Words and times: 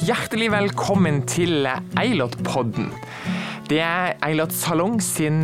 Hjertelig 0.00 0.46
velkommen 0.48 1.18
til 1.28 1.66
Eilert-podden. 2.00 2.86
Det 3.68 3.82
er 3.84 4.14
Eilert 4.24 4.54
Salong 4.56 4.94
sin 5.04 5.42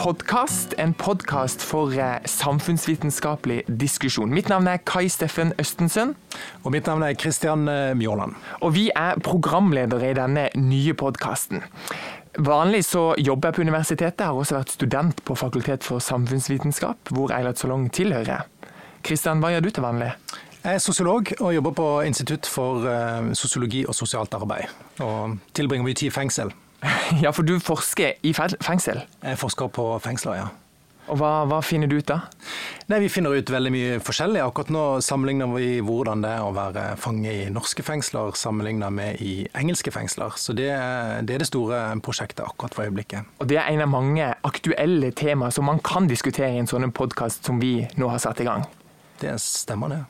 podkast, 0.00 0.72
en 0.80 0.94
podkast 0.96 1.60
for 1.60 1.92
eh, 1.92 2.16
samfunnsvitenskapelig 2.24 3.66
diskusjon. 3.68 4.32
Mitt 4.32 4.48
navn 4.48 4.70
er 4.72 4.80
Kai 4.80 5.10
Steffen 5.12 5.52
Østensøn. 5.60 6.14
Og 6.64 6.72
mitt 6.72 6.88
navn 6.88 7.04
er 7.04 7.18
Kristian 7.20 7.68
eh, 7.68 7.92
Mjåland. 8.00 8.32
Og 8.64 8.72
vi 8.78 8.88
er 8.96 9.20
programledere 9.20 10.08
i 10.08 10.16
denne 10.16 10.48
nye 10.56 10.96
podkasten. 10.96 11.60
Vanlig 12.48 12.86
så 12.88 13.10
jobber 13.20 13.52
jeg 13.52 13.58
på 13.58 13.68
universitetet, 13.68 14.24
jeg 14.24 14.32
har 14.32 14.40
også 14.40 14.56
vært 14.56 14.72
student 14.72 15.24
på 15.28 15.36
Fakultet 15.36 15.84
for 15.84 16.00
samfunnsvitenskap, 16.00 17.12
hvor 17.12 17.36
Eilert 17.36 17.60
Salong 17.60 17.90
tilhører. 17.92 18.48
Kristian, 19.04 19.44
hva 19.44 19.52
gjør 19.52 19.68
du 19.68 19.74
til 19.74 19.84
vanlig? 19.84 20.14
Jeg 20.64 20.74
er 20.74 20.82
sosiolog 20.82 21.32
og 21.40 21.54
jobber 21.54 21.74
på 21.78 21.88
Institutt 22.08 22.46
for 22.50 22.86
eh, 22.90 23.32
sosiologi 23.38 23.84
og 23.86 23.94
sosialt 23.94 24.34
arbeid. 24.34 24.70
Og 25.04 25.38
tilbringer 25.54 25.86
mye 25.86 25.98
tid 25.98 26.10
i 26.10 26.14
fengsel. 26.14 26.54
Ja, 27.22 27.30
for 27.34 27.42
du 27.42 27.58
forsker 27.58 28.18
i 28.22 28.32
fengsel? 28.34 29.00
Jeg 29.22 29.38
forsker 29.38 29.70
på 29.74 29.90
fengsler, 30.02 30.34
ja. 30.38 30.48
Og 31.08 31.16
hva, 31.20 31.30
hva, 31.48 31.60
finner 31.64 31.88
du 31.88 31.96
ut 31.98 32.08
da? 32.08 32.20
Nei, 32.88 33.00
Vi 33.04 33.10
finner 33.12 33.32
ut 33.32 33.50
veldig 33.50 33.72
mye 33.72 33.98
forskjellig. 34.04 34.42
Akkurat 34.44 34.70
nå 34.72 34.82
sammenligner 35.04 35.50
vi 35.54 35.80
hvordan 35.84 36.22
det 36.24 36.32
er 36.36 36.44
å 36.44 36.52
være 36.56 36.84
fange 37.00 37.32
i 37.32 37.48
norske 37.52 37.84
fengsler 37.84 38.36
sammenlignet 38.36 38.92
med 38.94 39.22
i 39.24 39.32
engelske 39.56 39.92
fengsler. 39.94 40.36
Så 40.36 40.52
det, 40.56 40.68
det, 41.24 41.36
er 41.36 41.44
det 41.44 41.48
store 41.48 41.80
prosjektet 42.04 42.44
akkurat 42.44 42.76
for 42.76 42.88
øyeblikket. 42.88 43.28
Og 43.40 43.48
det 43.50 43.60
er 43.60 43.72
en 43.72 43.86
av 43.86 43.92
mange 43.92 44.28
aktuelle 44.48 45.12
temaer 45.16 45.54
som 45.54 45.68
man 45.68 45.80
kan 45.84 46.10
diskutere 46.10 46.52
i 46.54 46.60
en 46.60 46.68
sånn 46.70 46.92
podkast 46.92 47.48
som 47.48 47.60
vi 47.62 47.80
nå 47.96 48.12
har 48.12 48.20
satt 48.22 48.44
i 48.44 48.48
gang. 48.48 48.68
Det 49.18 49.32
stemmer, 49.42 49.90
det. 49.90 50.00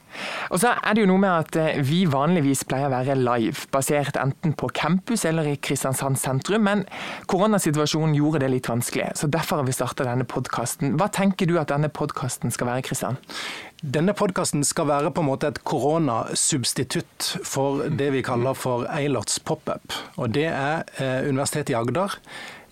Og 0.52 0.60
så 0.60 0.74
er 0.76 0.96
det 0.96 1.04
jo 1.04 1.08
noe 1.10 1.22
med 1.22 1.32
at 1.32 1.56
eh, 1.60 1.78
vi 1.84 2.02
vanligvis 2.10 2.64
pleier 2.68 2.90
å 2.90 2.92
være 2.92 3.16
live, 3.18 3.68
basert 3.72 4.18
enten 4.20 4.52
på 4.58 4.68
campus 4.76 5.24
eller 5.28 5.48
i 5.48 5.56
Kristiansand 5.56 6.18
sentrum, 6.20 6.66
men 6.66 6.84
koronasituasjonen 7.30 8.16
gjorde 8.18 8.42
det 8.44 8.50
litt 8.52 8.68
vanskelig. 8.68 9.12
Så 9.20 9.30
derfor 9.32 9.62
har 9.62 9.68
vi 9.68 9.76
starta 9.76 10.06
denne 10.08 10.26
podkasten. 10.28 10.98
Hva 11.00 11.08
tenker 11.14 11.48
du 11.48 11.56
at 11.60 11.72
denne 11.72 11.88
podkasten 11.92 12.52
skal 12.54 12.70
være, 12.72 12.84
Kristian? 12.90 13.20
Denne 13.78 14.12
podkasten 14.18 14.64
skal 14.66 14.88
være 14.90 15.12
på 15.14 15.22
en 15.22 15.28
måte 15.30 15.52
et 15.52 15.62
koronasubstitutt 15.68 17.32
for 17.46 17.86
det 17.88 18.10
vi 18.16 18.24
kaller 18.26 18.58
for 18.58 18.88
Eilerts 18.90 19.38
pop-up. 19.38 19.94
Og 20.18 20.34
det 20.34 20.48
er 20.50 20.84
eh, 20.98 21.28
Universitetet 21.30 21.72
i 21.72 21.78
Agder 21.78 22.18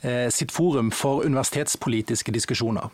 eh, 0.03 0.27
sitt 0.35 0.53
forum 0.53 0.91
for 0.91 1.25
universitetspolitiske 1.25 2.35
diskusjoner. 2.35 2.91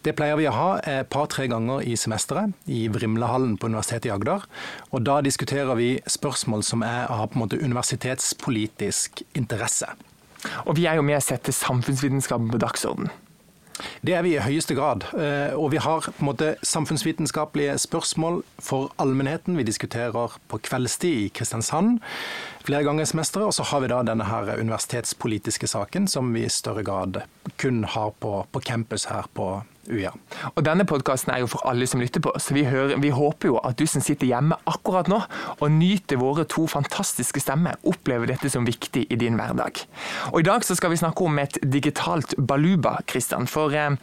Det 0.00 0.14
pleier 0.16 0.38
vi 0.40 0.46
å 0.48 0.54
ha 0.56 0.68
et 0.88 1.08
par-tre 1.12 1.44
ganger 1.52 1.82
i 1.84 1.96
semesteret 2.00 2.54
i 2.72 2.86
Vrimlehallen 2.88 3.58
på 3.60 3.68
Universitetet 3.68 4.08
i 4.08 4.12
Agder. 4.14 4.46
Og 4.96 5.04
da 5.04 5.18
diskuterer 5.20 5.76
vi 5.76 5.90
spørsmål 6.08 6.64
som 6.64 6.84
er 6.86 7.10
av 7.12 7.26
på 7.28 7.36
en 7.36 7.44
måte 7.44 7.60
universitetspolitisk 7.60 9.20
interesse. 9.36 9.90
Og 10.64 10.78
vi 10.78 10.86
er 10.88 10.96
jo 10.96 11.04
med 11.04 11.18
å 11.18 11.24
sette 11.24 11.52
samfunnsvitenskapen 11.52 12.48
på 12.48 12.62
dagsorden. 12.62 13.12
Det 14.04 14.14
er 14.16 14.24
vi 14.24 14.34
i 14.36 14.42
høyeste 14.42 14.76
grad. 14.76 15.04
Eh, 15.16 15.52
og 15.56 15.70
vi 15.74 15.80
har 15.80 16.04
på 16.04 16.20
en 16.20 16.28
måte 16.30 16.54
samfunnsvitenskapelige 16.66 17.78
spørsmål 17.80 18.42
for 18.60 18.92
allmennheten. 19.00 19.56
Vi 19.56 19.68
diskuterer 19.68 20.36
på 20.48 20.60
kveldstid 20.64 21.26
i 21.26 21.30
Kristiansand 21.34 22.00
flere 22.66 22.84
ganger 22.86 23.04
i. 23.04 23.42
Og 23.42 23.54
så 23.54 23.66
har 23.72 23.80
vi 23.80 23.90
da 23.92 24.02
denne 24.06 24.28
her 24.28 24.54
universitetspolitiske 24.60 25.70
saken 25.70 26.08
som 26.08 26.32
vi 26.34 26.46
i 26.46 26.52
større 26.52 26.84
grad 26.86 27.22
kun 27.60 27.84
har 27.84 28.14
på, 28.20 28.44
på 28.52 28.60
campus 28.60 29.08
her 29.10 29.28
på 29.34 29.60
UiA. 29.90 30.12
Og 30.54 30.62
Denne 30.64 30.84
podkasten 30.88 31.32
er 31.34 31.42
jo 31.42 31.48
for 31.50 31.64
alle 31.68 31.86
som 31.88 32.02
lytter 32.02 32.22
på, 32.22 32.32
så 32.38 32.54
vi, 32.54 32.64
hører, 32.68 32.96
vi, 33.02 33.12
håper 33.14 33.50
jo 33.50 33.58
at 33.64 33.78
du 33.80 33.86
som 33.90 34.02
sitter 34.04 34.28
hjemme 34.28 34.58
akkurat 34.70 35.08
nå 35.10 35.20
og 35.56 35.72
nyter 35.74 36.20
våre 36.20 36.44
to 36.50 36.66
fantastiske 36.70 37.42
stemmer, 37.42 37.78
opplever 37.88 38.30
dette 38.30 38.50
som 38.52 38.68
viktig 38.68 39.06
i 39.10 39.20
din 39.20 39.38
hverdag. 39.40 39.82
Og 40.32 40.40
I 40.42 40.48
dag 40.50 40.66
så 40.66 40.76
skal 40.78 40.94
vi 40.94 41.00
snakke 41.00 41.26
om 41.26 41.40
et 41.42 41.58
digitalt 41.62 42.36
baluba, 42.38 42.98
Kristian. 43.10 43.48
For 43.50 43.74
eh, 43.74 43.96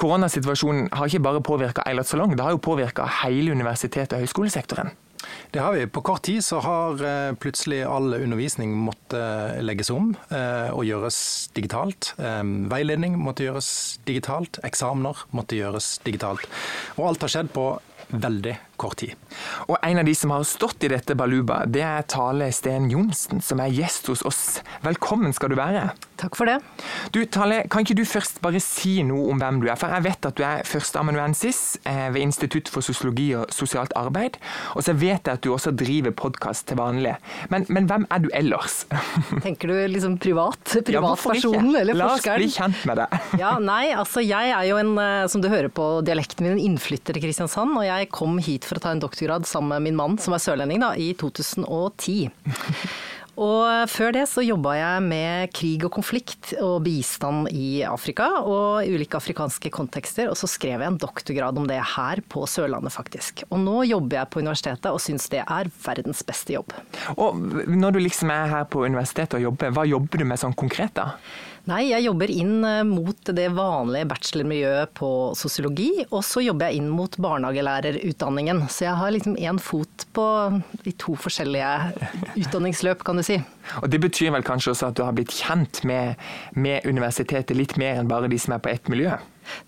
koronasituasjonen 0.00 0.90
har 0.94 1.10
ikke 1.10 1.24
bare 1.26 1.44
påvirka 1.44 1.86
Eilert 1.86 2.10
Salong, 2.10 2.36
det 2.36 2.46
har 2.46 2.56
jo 2.56 2.62
påvirka 2.62 3.08
hele 3.22 3.56
universitetet 3.56 4.16
og 4.16 4.24
høyskolesektoren. 4.24 4.94
Det 5.50 5.62
har 5.62 5.72
vi. 5.72 5.86
På 5.86 6.02
kort 6.04 6.22
tid 6.22 6.44
så 6.44 6.60
har 6.60 7.02
eh, 7.04 7.34
plutselig 7.40 7.82
all 7.88 8.14
undervisning 8.14 8.74
måttet 8.76 9.18
eh, 9.18 9.62
legges 9.64 9.90
om 9.90 10.12
eh, 10.28 10.68
og 10.74 10.84
gjøres 10.88 11.18
digitalt. 11.56 12.12
Veiledning 12.18 13.18
måtte 13.20 13.46
gjøres 13.46 13.70
digitalt. 14.08 14.60
Eksamener 14.66 15.26
måtte 15.36 15.58
gjøres 15.58 15.96
digitalt. 16.04 16.46
Og 16.96 17.10
alt 17.10 17.26
har 17.26 17.32
skjedd 17.36 17.52
på 17.54 17.68
veldig 18.12 18.56
kort 18.80 19.00
tid. 19.02 19.14
Og 19.68 19.76
En 19.82 19.98
av 19.98 20.04
de 20.08 20.14
som 20.14 20.32
har 20.34 20.44
stått 20.48 20.84
i 20.86 20.90
dette 20.92 21.16
baluba, 21.18 21.62
det 21.66 21.84
er 21.84 22.06
Tale 22.10 22.50
Sten 22.54 22.90
Johnsen, 22.92 23.42
som 23.44 23.60
er 23.62 23.72
gjest 23.74 24.10
hos 24.12 24.24
oss. 24.26 24.42
Velkommen 24.84 25.34
skal 25.36 25.52
du 25.52 25.58
være. 25.58 25.90
Takk 26.16 26.36
for 26.38 26.48
det. 26.48 26.56
Du, 27.12 27.20
Tale, 27.28 27.62
Kan 27.70 27.84
ikke 27.84 27.96
du 27.98 28.04
først 28.08 28.40
bare 28.44 28.60
si 28.62 29.02
noe 29.04 29.28
om 29.32 29.40
hvem 29.40 29.60
du 29.60 29.68
er? 29.68 29.76
For 29.76 29.92
Jeg 29.92 30.06
vet 30.06 30.28
at 30.28 30.38
du 30.38 30.44
er 30.46 30.64
førsteamanuensis 30.68 31.78
eh, 31.88 32.08
ved 32.14 32.24
Institutt 32.24 32.70
for 32.72 32.84
sosiologi 32.84 33.28
og 33.36 33.52
sosialt 33.52 33.92
arbeid. 33.98 34.38
Og 34.74 34.86
så 34.86 34.94
vet 34.96 35.28
jeg 35.28 35.36
at 35.36 35.44
du 35.44 35.52
også 35.52 35.74
driver 35.76 36.14
podkast 36.16 36.68
til 36.70 36.80
vanlig. 36.80 37.16
Men, 37.52 37.66
men, 37.68 37.88
hvem 37.90 38.06
er 38.12 38.24
du 38.24 38.30
ellers? 38.36 38.84
Tenker 39.44 39.72
du 39.72 39.76
liksom 39.92 40.16
privat? 40.22 40.60
Privatpersonen 40.86 41.74
ja, 41.74 41.84
eller 41.84 42.00
forskeren? 42.00 42.00
La 42.00 42.08
oss 42.14 42.26
bli 42.40 42.50
kjent 42.54 42.88
med 42.88 43.02
deg. 43.02 43.28
ja, 43.42 43.52
nei, 43.62 43.82
altså 43.96 44.24
jeg 44.24 44.54
er 44.56 44.64
jo 44.70 44.80
en, 44.80 44.94
eh, 45.02 45.26
som 45.32 45.44
du 45.44 45.50
hører 45.52 45.68
på 45.72 45.90
dialekten 46.06 46.48
min, 46.48 46.56
en 46.56 46.64
innflytter 46.72 47.18
i 47.18 47.24
Kristiansand. 47.26 47.76
Og 47.76 47.84
jeg 47.88 48.10
kom 48.14 48.40
hit 48.40 48.65
for 48.68 48.78
å 48.78 48.84
ta 48.84 48.94
en 48.94 49.02
doktorgrad 49.02 49.46
sammen 49.48 49.76
med 49.76 49.90
min 49.90 49.98
mann, 49.98 50.16
som 50.22 50.36
er 50.36 50.42
sørlending, 50.42 50.82
da, 50.82 50.94
i 50.98 51.12
2010. 51.18 52.30
Og 53.36 53.90
før 53.92 54.14
det 54.16 54.22
så 54.30 54.40
jobba 54.40 54.78
jeg 54.78 55.00
med 55.04 55.50
krig 55.52 55.82
og 55.84 55.92
konflikt 55.98 56.54
og 56.56 56.78
bistand 56.86 57.50
i 57.52 57.82
Afrika 57.84 58.30
og 58.40 58.86
i 58.86 58.94
ulike 58.96 59.18
afrikanske 59.18 59.68
kontekster. 59.74 60.30
Og 60.32 60.38
så 60.40 60.48
skrev 60.48 60.80
jeg 60.80 60.88
en 60.88 61.00
doktorgrad 61.00 61.60
om 61.60 61.68
det 61.68 61.82
her 61.96 62.22
på 62.32 62.46
Sørlandet, 62.48 62.94
faktisk. 62.96 63.44
Og 63.50 63.60
nå 63.60 63.82
jobber 63.90 64.22
jeg 64.22 64.32
på 64.32 64.40
universitetet 64.40 64.88
og 64.88 65.02
syns 65.04 65.28
det 65.32 65.42
er 65.44 65.68
verdens 65.84 66.24
beste 66.24 66.56
jobb. 66.56 66.72
Og 67.20 67.36
når 67.68 67.98
du 67.98 68.00
liksom 68.06 68.32
er 68.32 68.48
her 68.54 68.64
på 68.72 68.86
universitetet 68.86 69.36
og 69.36 69.50
jobber, 69.50 69.76
hva 69.76 69.84
jobber 69.84 70.24
du 70.24 70.28
med 70.32 70.40
sånn 70.40 70.56
konkret 70.56 70.96
da? 70.96 71.10
Nei, 71.66 71.88
jeg 71.88 72.04
jobber 72.04 72.30
inn 72.30 72.60
eh, 72.62 72.84
mot 72.86 73.30
det 73.34 73.48
vanlige 73.56 74.06
bachelormiljøet 74.12 74.92
på 74.94 75.08
sosiologi, 75.34 76.04
og 76.12 76.22
så 76.22 76.44
jobber 76.44 76.70
jeg 76.70 76.78
inn 76.78 76.92
mot 76.94 77.16
barnehagelærerutdanningen. 77.18 78.62
Så 78.70 78.86
jeg 78.86 78.94
har 79.00 79.14
liksom 79.14 79.34
én 79.34 79.58
fot 79.58 80.06
på 80.14 80.26
de 80.84 80.94
to 81.02 81.16
forskjellige 81.18 81.72
utdanningsløp, 82.44 83.02
kan 83.06 83.18
du 83.18 83.26
si. 83.26 83.40
Og 83.82 83.90
Det 83.90 83.98
betyr 84.04 84.30
vel 84.36 84.46
kanskje 84.46 84.76
også 84.76 84.92
at 84.92 85.00
du 85.00 85.02
har 85.02 85.16
blitt 85.16 85.34
kjent 85.34 85.82
med, 85.88 86.14
med 86.54 86.86
universitetet 86.86 87.58
litt 87.58 87.74
mer 87.82 87.98
enn 87.98 88.14
bare 88.14 88.30
de 88.30 88.38
som 88.38 88.54
er 88.54 88.62
på 88.62 88.70
ett 88.70 88.92
miljø? 88.92 89.16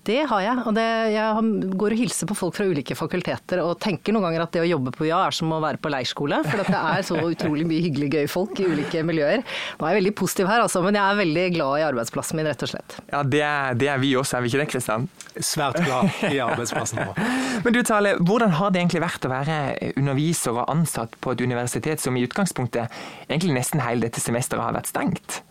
Det 0.08 0.20
har 0.30 0.42
jeg. 0.44 0.62
og 0.66 0.74
det, 0.76 0.86
Jeg 1.12 1.72
går 1.80 1.94
og 1.94 2.00
hilser 2.00 2.28
på 2.30 2.36
folk 2.38 2.56
fra 2.56 2.66
ulike 2.68 2.96
fakulteter 2.98 3.62
og 3.62 3.78
tenker 3.82 4.14
noen 4.14 4.28
ganger 4.28 4.44
at 4.46 4.54
det 4.56 4.62
å 4.64 4.68
jobbe 4.68 4.92
på 4.96 5.06
UiA 5.06 5.20
er 5.26 5.36
som 5.36 5.52
å 5.52 5.60
være 5.62 5.80
på 5.82 5.92
leirskole. 5.92 6.40
For 6.46 6.62
det 6.62 6.80
er 6.80 7.04
så 7.06 7.18
utrolig 7.20 7.66
mye 7.68 7.84
hyggelig 7.84 8.10
gøy 8.14 8.28
folk 8.30 8.62
i 8.62 8.68
ulike 8.68 9.02
miljøer. 9.06 9.44
Nå 9.78 9.86
er 9.86 9.94
jeg 9.94 10.00
veldig 10.02 10.14
positiv 10.18 10.50
her, 10.50 10.64
altså, 10.64 10.82
men 10.84 10.98
jeg 10.98 11.04
er 11.04 11.20
veldig 11.22 11.46
glad 11.56 11.82
i 11.82 11.86
arbeidsplassen 11.88 12.40
min, 12.40 12.48
rett 12.50 12.64
og 12.66 12.72
slett. 12.72 12.98
Ja, 13.12 13.22
Det 13.22 13.42
er, 13.44 13.78
det 13.78 13.90
er 13.92 14.02
vi 14.02 14.14
også, 14.18 14.38
er 14.38 14.44
vi 14.44 14.52
ikke 14.52 14.62
det, 14.62 14.68
Kristian? 14.72 15.08
Svært 15.38 15.80
glad 15.84 16.32
i 16.32 16.40
arbeidsplassen 16.42 17.02
vår. 17.04 17.20
men 17.64 17.76
du 17.76 17.82
Tale, 17.88 18.16
hvordan 18.20 18.56
har 18.58 18.72
det 18.72 18.82
egentlig 18.82 19.04
vært 19.04 19.28
å 19.28 19.32
være 19.32 19.58
underviser 19.96 20.56
og 20.56 20.70
ansatt 20.72 21.14
på 21.22 21.34
et 21.34 21.44
universitet 21.44 22.02
som 22.02 22.16
i 22.18 22.24
utgangspunktet 22.26 22.98
egentlig 23.28 23.54
nesten 23.56 23.84
hele 23.84 24.08
dette 24.08 24.22
semesteret 24.22 24.64
har 24.66 24.76
vært 24.76 24.90
stengt? 24.90 25.42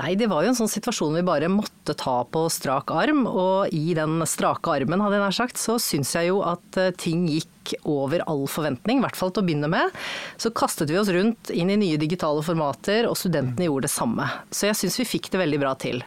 Nei, 0.00 0.14
det 0.18 0.28
var 0.30 0.44
jo 0.44 0.52
en 0.52 0.58
sånn 0.58 0.70
situasjon 0.70 1.18
vi 1.18 1.26
bare 1.26 1.50
måtte 1.52 1.96
ta 1.98 2.20
på 2.28 2.46
strak 2.52 2.92
arm. 2.94 3.24
Og 3.30 3.74
i 3.74 3.94
den 3.96 4.20
strake 4.28 4.76
armen, 4.78 5.02
hadde 5.02 5.18
jeg 5.18 5.26
nær 5.26 5.38
sagt, 5.40 5.60
så 5.60 5.78
syns 5.82 6.14
jeg 6.18 6.30
jo 6.30 6.42
at 6.46 6.80
eh, 6.80 6.94
ting 6.98 7.26
gikk 7.30 7.50
over 7.84 8.22
all 8.30 8.44
forventning, 8.50 9.00
i 9.00 9.04
hvert 9.04 9.18
fall 9.18 9.32
til 9.34 9.44
å 9.44 9.46
begynne 9.46 9.70
med. 9.70 9.94
Så 10.40 10.52
kastet 10.56 10.90
vi 10.92 10.98
oss 11.00 11.10
rundt 11.12 11.50
inn 11.54 11.70
i 11.72 11.78
nye 11.80 12.00
digitale 12.00 12.44
formater, 12.46 13.08
og 13.08 13.18
studentene 13.18 13.68
gjorde 13.68 13.88
det 13.88 13.94
samme. 13.94 14.28
Så 14.50 14.68
jeg 14.70 14.78
syns 14.80 14.98
vi 15.00 15.08
fikk 15.08 15.30
det 15.32 15.42
veldig 15.42 15.60
bra 15.62 15.74
til. 15.80 16.02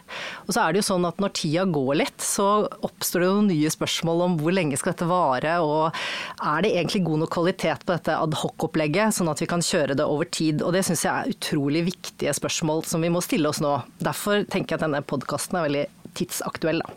Og 0.46 0.54
så 0.54 0.64
er 0.64 0.72
det 0.72 0.82
jo 0.82 0.88
sånn 0.90 1.08
at 1.08 1.20
når 1.22 1.34
tida 1.40 1.66
går 1.70 2.00
litt, 2.00 2.24
så 2.24 2.48
oppstår 2.86 3.24
det 3.24 3.30
jo 3.30 3.46
nye 3.50 3.72
spørsmål 3.72 4.24
om 4.26 4.38
hvor 4.40 4.56
lenge 4.56 4.78
skal 4.80 4.94
dette 4.94 5.10
vare, 5.10 5.56
og 5.64 5.96
er 6.40 6.64
det 6.64 6.74
egentlig 6.74 7.04
god 7.06 7.24
nok 7.24 7.34
kvalitet 7.36 7.86
på 7.86 7.94
dette 7.96 8.16
adhoc-opplegget, 8.16 9.16
sånn 9.16 9.30
at 9.32 9.42
vi 9.42 9.50
kan 9.50 9.64
kjøre 9.64 9.96
det 9.98 10.08
over 10.08 10.28
tid. 10.30 10.64
Og 10.66 10.74
det 10.76 10.84
syns 10.88 11.06
jeg 11.06 11.12
er 11.12 11.34
utrolig 11.34 11.84
viktige 11.90 12.34
spørsmål 12.36 12.84
som 12.88 13.04
vi 13.04 13.12
må 13.12 13.22
stille 13.24 13.50
oss 13.50 13.62
nå. 13.64 13.76
Derfor 14.02 14.44
tenker 14.50 14.74
jeg 14.76 14.80
at 14.80 14.88
denne 14.88 15.04
podkasten 15.06 15.60
er 15.60 15.68
veldig 15.68 15.86
tidsaktuell. 16.18 16.82
da. 16.84 16.96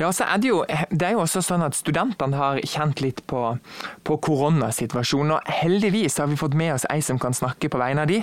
Ja, 0.00 0.10
så 0.14 0.26
er 0.26 0.40
det, 0.42 0.50
jo, 0.50 0.62
det 0.90 1.06
er 1.06 1.16
jo 1.16 1.24
også 1.24 1.42
sånn 1.44 1.64
at 1.66 1.76
Studentene 1.78 2.38
har 2.38 2.60
kjent 2.66 3.02
litt 3.04 3.22
på, 3.30 3.42
på, 4.06 4.18
koronasituasjonen. 4.26 5.36
og 5.36 5.52
Heldigvis 5.60 6.18
har 6.20 6.30
vi 6.30 6.38
fått 6.40 6.56
med 6.58 6.74
oss 6.76 6.86
ei 6.92 7.00
som 7.04 7.20
kan 7.20 7.36
snakke 7.36 7.70
på 7.72 7.80
vegne 7.80 8.04
av 8.04 8.10
de. 8.10 8.20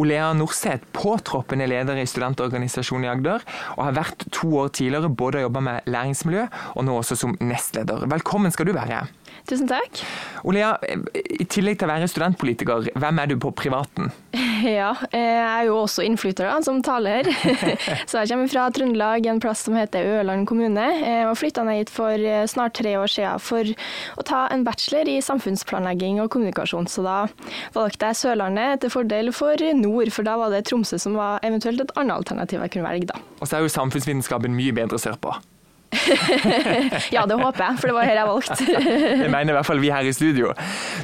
Olea 0.00 0.30
Norseth, 0.36 0.86
påtroppende 0.96 1.68
leder 1.70 2.00
i 2.00 2.08
studentorganisasjonen 2.08 3.08
i 3.08 3.12
Agder. 3.12 3.46
Og 3.76 3.86
har 3.88 3.98
vært 4.00 4.26
to 4.34 4.52
år 4.64 4.74
tidligere 4.76 5.12
både 5.12 5.44
jobba 5.44 5.64
med 5.64 5.90
læringsmiljø 5.90 6.46
og 6.74 6.86
nå 6.86 7.00
også 7.00 7.18
som 7.18 7.36
nestleder. 7.42 8.06
Velkommen 8.10 8.52
skal 8.54 8.70
du 8.70 8.76
være. 8.76 9.04
Tusen 9.50 9.66
takk. 9.66 9.98
Olea, 10.46 10.76
i 11.18 11.44
tillegg 11.50 11.80
til 11.80 11.88
å 11.88 11.90
være 11.90 12.08
studentpolitiker, 12.10 12.92
hvem 13.02 13.18
er 13.18 13.32
du 13.32 13.38
på 13.42 13.50
privaten? 13.58 14.12
Ja, 14.60 14.90
jeg 15.08 15.38
er 15.40 15.62
jo 15.70 15.78
også 15.80 16.04
innflytter 16.04 16.44
da, 16.44 16.58
som 16.60 16.82
taler. 16.84 17.24
Så 18.10 18.20
jeg 18.20 18.28
kommer 18.28 18.50
fra 18.52 18.66
Trøndelag, 18.76 19.24
en 19.32 19.40
plass 19.40 19.62
som 19.64 19.76
heter 19.78 20.04
Ørland 20.18 20.44
kommune. 20.50 20.84
Og 21.30 21.38
flytta 21.40 21.64
ned 21.64 21.78
hit 21.78 21.92
for 21.94 22.12
eh, 22.12 22.44
snart 22.50 22.74
tre 22.76 22.92
år 23.00 23.08
siden 23.08 23.40
for 23.40 23.70
å 24.20 24.24
ta 24.28 24.42
en 24.52 24.66
bachelor 24.66 25.08
i 25.08 25.16
samfunnsplanlegging 25.24 26.20
og 26.20 26.28
kommunikasjon. 26.34 26.90
Så 26.92 27.04
da 27.06 27.22
valgte 27.72 28.10
jeg 28.10 28.20
Sørlandet 28.20 28.84
til 28.84 28.92
fordel 28.92 29.32
for 29.32 29.64
nord, 29.80 30.12
for 30.12 30.28
da 30.28 30.36
var 30.42 30.52
det 30.52 30.66
Tromsø 30.68 31.00
som 31.00 31.16
var 31.16 31.40
eventuelt 31.46 31.80
et 31.86 31.96
annet 31.96 32.20
alternativ 32.20 32.60
jeg 32.60 32.76
kunne 32.76 32.90
velge 32.90 33.08
da. 33.14 33.16
Og 33.40 33.48
så 33.48 33.56
er 33.56 33.64
jo 33.64 33.72
samfunnsvitenskapen 33.72 34.60
mye 34.60 34.76
bedre 34.76 35.00
sørpå. 35.00 35.38
ja, 37.14 37.26
det 37.26 37.36
håper 37.40 37.64
jeg, 37.64 37.78
for 37.80 37.90
det 37.90 37.96
var 37.96 38.06
her 38.06 38.20
jeg 38.20 38.30
valgte. 38.30 38.58
det 39.24 39.30
mener 39.30 39.52
i 39.52 39.56
hvert 39.58 39.68
fall 39.68 39.82
vi 39.82 39.92
her 39.92 40.06
i 40.06 40.14
studio. 40.14 40.54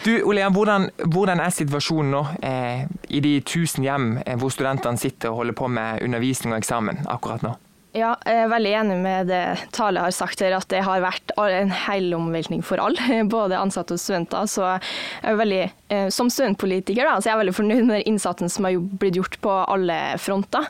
Du, 0.05 0.12
Olean, 0.29 0.55
hvordan, 0.55 0.88
hvordan 1.05 1.43
er 1.43 1.55
situasjonen 1.55 2.15
nå 2.15 2.25
eh, 2.47 2.87
i 3.11 3.23
de 3.25 3.37
tusen 3.47 3.87
hjem 3.87 4.17
eh, 4.25 4.37
hvor 4.41 4.55
studentene 4.55 5.00
sitter 5.00 5.33
og 5.33 5.43
holder 5.43 5.59
på 5.59 5.71
med 5.73 6.05
undervisning 6.06 6.55
og 6.55 6.62
eksamen 6.62 7.06
akkurat 7.11 7.47
nå? 7.47 7.56
Ja, 7.97 8.11
jeg 8.29 8.43
er 8.43 8.50
veldig 8.53 8.73
enig 8.77 8.97
med 9.00 9.31
det 9.31 9.43
Tale 9.73 10.03
har 10.05 10.12
sagt 10.12 10.43
her, 10.44 10.53
at 10.59 10.69
det 10.69 10.83
har 10.85 11.00
vært 11.00 11.33
en 11.41 11.71
helomveltning 11.73 12.61
for 12.67 12.83
alle, 12.83 13.23
både 13.37 13.56
ansatte 13.56 13.97
og 13.97 14.03
studenter. 14.03 14.44
Så 14.50 14.67
jeg 14.67 15.31
er 15.33 15.38
veldig, 15.41 15.62
Som 16.11 16.31
studentpolitiker 16.33 17.06
da, 17.06 17.17
så 17.21 17.29
jeg 17.29 17.37
er 17.37 17.41
veldig 17.44 17.55
fornøyd 17.55 17.85
med 17.87 17.94
den 18.00 18.09
innsatsen 18.11 18.50
som 18.50 18.67
har 18.67 18.75
blitt 19.00 19.19
gjort 19.19 19.37
på 19.44 19.53
alle 19.71 19.97
fronter. 20.19 20.67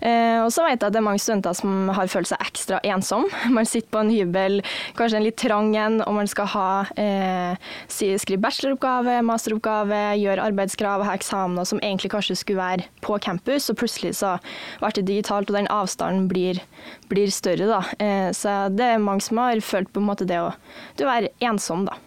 Eh, 0.00 0.38
og 0.44 0.50
så 0.54 0.64
vet 0.64 0.78
jeg 0.78 0.86
at 0.86 0.94
det 0.94 1.00
er 1.00 1.06
mange 1.06 1.22
studenter 1.22 1.56
som 1.56 1.90
har 1.96 2.10
følt 2.10 2.30
seg 2.30 2.42
ekstra 2.44 2.80
ensom. 2.86 3.26
Man 3.56 3.68
sitter 3.68 3.90
på 3.90 4.02
en 4.04 4.12
hybel, 4.12 4.60
kanskje 4.98 5.20
en 5.20 5.26
litt 5.26 5.38
trang 5.40 5.72
en, 5.74 6.00
og 6.04 6.16
man 6.18 6.28
skal 6.30 6.48
ha 6.52 6.68
eh, 7.00 7.70
skrive 7.90 8.40
bacheloroppgave, 8.42 9.20
masteroppgave, 9.26 10.00
gjøre 10.20 10.46
arbeidskrav, 10.50 11.04
ha 11.06 11.16
eksamener 11.18 11.68
som 11.68 11.82
egentlig 11.82 12.12
kanskje 12.14 12.38
skulle 12.40 12.60
være 12.62 12.88
på 13.04 13.18
campus, 13.22 13.68
og 13.70 13.78
plutselig 13.80 14.16
så 14.20 14.36
ble 14.80 14.92
det 14.96 15.06
digitalt, 15.08 15.50
og 15.50 15.58
den 15.58 15.70
avstanden 15.72 16.28
blir 16.30 16.62
blir 17.10 17.30
større. 17.34 17.66
Da. 17.66 17.80
Eh, 17.98 18.30
så 18.36 18.68
det 18.72 18.86
er 18.94 19.02
mange 19.02 19.24
som 19.26 19.40
har 19.42 19.60
følt 19.64 19.90
på 19.92 20.02
en 20.02 20.08
måte 20.10 20.28
det 20.28 20.38
å, 20.40 20.52
det 20.96 21.06
å 21.06 21.10
være 21.10 21.34
ensom, 21.50 21.86
da. 21.88 21.98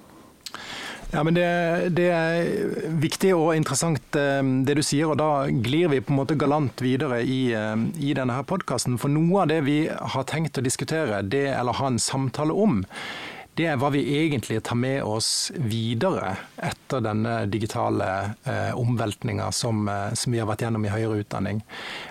Ja, 1.13 1.21
men 1.21 1.36
det, 1.38 1.45
det, 1.94 2.07
er 2.10 2.88
viktig 2.98 3.36
og 3.38 3.51
interessant 3.54 4.18
eh, 4.18 4.39
det 4.65 4.74
du 4.80 4.81
sier, 4.81 5.12
og 5.12 5.19
da 5.21 5.45
glir 5.51 5.92
vi 5.92 6.01
på 6.01 6.10
en 6.10 6.19
måte 6.24 6.38
galant 6.39 6.81
videre 6.81 7.19
i, 7.21 7.54
eh, 7.54 7.75
i 8.01 8.15
denne 8.18 8.33
her 8.39 8.48
podkasten. 8.50 8.98
For 9.01 9.13
noe 9.13 9.44
av 9.44 9.51
det 9.51 9.60
vi 9.68 9.77
har 9.88 10.25
tenkt 10.30 10.57
å 10.57 10.65
diskutere, 10.65 11.21
det, 11.21 11.45
eller 11.54 11.77
ha 11.77 11.92
en 11.92 12.01
samtale 12.01 12.57
om, 12.57 12.81
det 13.57 13.67
er 13.69 13.77
hva 13.77 13.91
vi 13.94 14.01
egentlig 14.17 14.57
tar 14.65 14.77
med 14.79 15.03
oss 15.05 15.51
videre 15.53 16.31
etter 16.57 17.03
denne 17.05 17.44
digitale 17.51 18.07
eh, 18.50 18.71
omveltninga 18.79 19.51
som, 19.53 19.83
eh, 19.89 20.15
som, 20.17 20.33
vi 20.33 20.41
har 20.41 20.50
vært 20.50 20.65
gjennom 20.65 20.88
i 20.88 20.94
høyere 20.94 21.21
utdanning. 21.21 21.61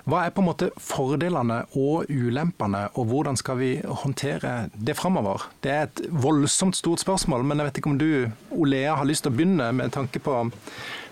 Hva 0.06 0.22
er 0.22 0.34
på 0.34 0.44
en 0.44 0.48
måte 0.52 0.70
fordelene 0.78 1.62
og 1.74 2.10
ulempene, 2.12 2.84
og 2.94 3.10
hvordan 3.10 3.38
skal 3.40 3.58
vi 3.58 3.72
håndtere 3.82 4.54
det 4.74 4.94
framover? 4.98 5.48
Det 5.66 5.74
er 5.74 5.88
et 5.88 6.04
voldsomt 6.14 6.78
stort 6.78 7.02
spørsmål, 7.02 7.42
men 7.46 7.58
jeg 7.58 7.70
vet 7.70 7.82
ikke 7.82 7.94
om 7.94 7.98
du, 7.98 8.10
Olea, 8.54 8.94
har 9.00 9.08
lyst 9.08 9.26
til 9.26 9.34
å 9.34 9.38
begynne 9.40 9.72
med 9.74 9.94
tanke 9.96 10.22
på 10.22 10.44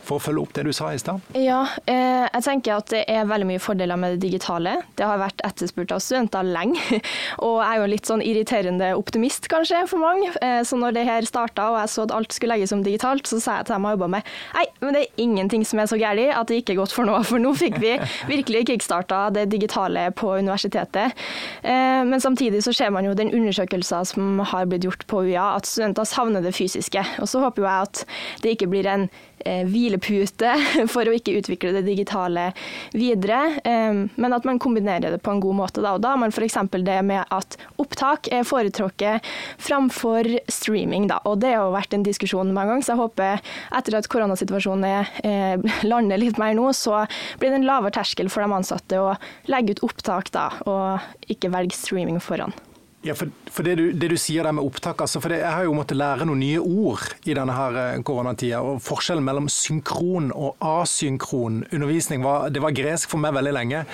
for 0.07 0.19
å 0.19 0.23
følge 0.23 0.45
opp 0.45 0.55
det 0.57 0.65
du 0.67 0.73
sa 0.77 0.91
i 0.95 1.01
stad? 1.01 1.23
Ja, 1.39 1.63
eh, 1.91 2.27
jeg 2.27 2.45
tenker 2.47 2.79
at 2.79 2.91
det 2.93 3.05
er 3.11 3.29
veldig 3.29 3.49
mye 3.51 3.63
fordeler 3.63 4.01
med 4.01 4.17
det 4.17 4.25
digitale. 4.25 4.77
Det 4.99 5.07
har 5.07 5.21
vært 5.21 5.43
etterspurt 5.47 5.95
av 5.95 6.03
studenter 6.05 6.47
lenge. 6.47 6.81
Og 7.47 7.61
jeg 7.61 7.69
er 7.69 7.81
jo 7.81 7.91
litt 7.95 8.11
sånn 8.11 8.25
irriterende 8.25 8.93
optimist 8.99 9.49
kanskje 9.53 9.85
for 9.91 10.03
mange. 10.03 10.33
Eh, 10.43 10.61
så 10.67 10.79
når 10.81 10.97
det 10.97 11.07
her 11.09 11.29
starta 11.29 11.71
og 11.71 11.79
jeg 11.81 11.93
så 11.93 12.07
at 12.07 12.15
alt 12.17 12.35
skulle 12.35 12.57
legges 12.57 12.75
om 12.75 12.85
digitalt, 12.85 13.29
så 13.29 13.41
sa 13.43 13.59
jeg 13.59 13.69
til 13.69 13.77
dem 13.77 13.87
jeg 13.87 13.97
jobba 13.97 14.09
med 14.17 14.31
nei, 14.55 14.65
men 14.83 14.97
det 14.97 15.03
er 15.03 15.23
ingenting 15.23 15.65
som 15.67 15.81
er 15.83 15.89
så 15.91 15.99
galt 16.01 16.09
at 16.11 16.51
det 16.51 16.61
ikke 16.61 16.75
er 16.75 16.81
godt 16.81 16.95
for 16.95 17.09
noe. 17.09 17.23
For 17.31 17.39
nå 17.39 17.53
fikk 17.55 17.77
vi 17.83 17.93
virkelig 18.27 18.65
kickstarta 18.73 19.21
det 19.35 19.45
digitale 19.53 20.09
på 20.17 20.33
universitetet. 20.41 21.15
Eh, 21.63 22.03
men 22.09 22.23
samtidig 22.23 22.65
så 22.67 22.75
ser 22.75 22.91
man 22.95 23.07
jo 23.07 23.15
den 23.17 23.31
undersøkelsen 23.37 24.09
som 24.11 24.41
har 24.51 24.67
blitt 24.71 24.87
gjort 24.89 25.07
på 25.11 25.25
UiA, 25.29 25.53
at 25.61 25.69
studenter 25.69 26.09
savner 26.09 26.45
det 26.45 26.55
fysiske. 26.57 27.05
Og 27.23 27.31
så 27.31 27.43
håper 27.45 27.63
jo 27.63 27.69
jeg 27.69 27.89
at 27.89 28.05
det 28.43 28.57
ikke 28.57 28.71
blir 28.73 28.89
en 28.91 29.07
hvilepute 29.45 30.53
for 30.93 31.09
å 31.09 31.15
ikke 31.17 31.37
utvikle 31.41 31.73
det 31.77 31.85
digitale 31.89 32.51
videre, 32.93 33.41
eh, 33.65 34.03
men 34.15 34.37
at 34.37 34.47
man 34.49 34.61
kombinerer 34.63 35.15
det 35.15 35.23
på 35.25 35.35
en 35.35 35.43
god 35.43 35.59
måte. 35.63 35.85
Da, 35.85 35.95
og 35.97 36.05
da 36.05 36.15
har 36.15 36.23
man 36.23 36.35
f.eks. 36.35 36.59
det 36.77 36.99
med 37.07 37.25
at 37.35 37.59
opptak 37.81 38.31
er 38.35 38.47
foretrukket 38.47 39.27
framfor 39.61 40.29
streaming. 40.51 41.09
Da. 41.11 41.21
Og 41.29 41.41
det 41.43 41.55
har 41.55 41.67
jo 41.67 41.77
vært 41.77 41.97
en 41.97 42.07
diskusjon 42.07 42.55
mange 42.55 42.75
ganger, 42.75 42.87
så 42.87 42.95
jeg 42.95 43.03
håper 43.03 43.53
etter 43.81 43.99
at 43.99 44.11
koronasituasjonen 44.13 44.89
eh, 45.25 45.71
lander 45.91 46.21
litt 46.21 46.41
mer 46.41 46.57
nå, 46.59 46.71
så 46.77 47.05
blir 47.41 47.53
det 47.53 47.63
en 47.63 47.69
lavere 47.69 47.95
terskel 47.97 48.31
for 48.33 48.45
de 48.45 48.59
ansatte 48.61 49.01
å 49.01 49.15
legge 49.51 49.77
ut 49.77 49.87
opptak 49.91 50.33
da, 50.35 50.51
og 50.69 51.31
ikke 51.33 51.53
velge 51.53 51.79
streaming 51.79 52.21
foran. 52.23 52.55
Ja, 53.03 53.15
for, 53.17 53.31
for 53.49 53.65
det, 53.65 53.75
du, 53.79 53.93
det, 53.97 54.11
du, 54.13 54.17
sier 54.21 54.45
der 54.45 54.53
med 54.53 54.67
opptak, 54.67 55.01
altså, 55.01 55.23
for 55.25 55.33
det, 55.33 55.39
Jeg 55.41 55.53
har 55.57 55.65
jo 55.65 55.73
måttet 55.73 55.97
lære 55.97 56.27
noen 56.29 56.43
nye 56.43 56.61
ord 56.61 57.07
i 57.25 57.33
denne 57.37 57.55
her 57.57 57.79
eh, 57.81 58.03
koronatida. 58.05 58.61
og 58.61 58.83
Forskjellen 58.85 59.25
mellom 59.25 59.49
synkron 59.49 60.29
og 60.37 60.61
asynkron 60.61 61.63
undervisning 61.73 62.21
var, 62.27 62.51
det 62.53 62.61
var 62.61 62.77
gresk 62.77 63.09
for 63.09 63.23
meg 63.23 63.33
veldig 63.39 63.55
lenge. 63.57 63.87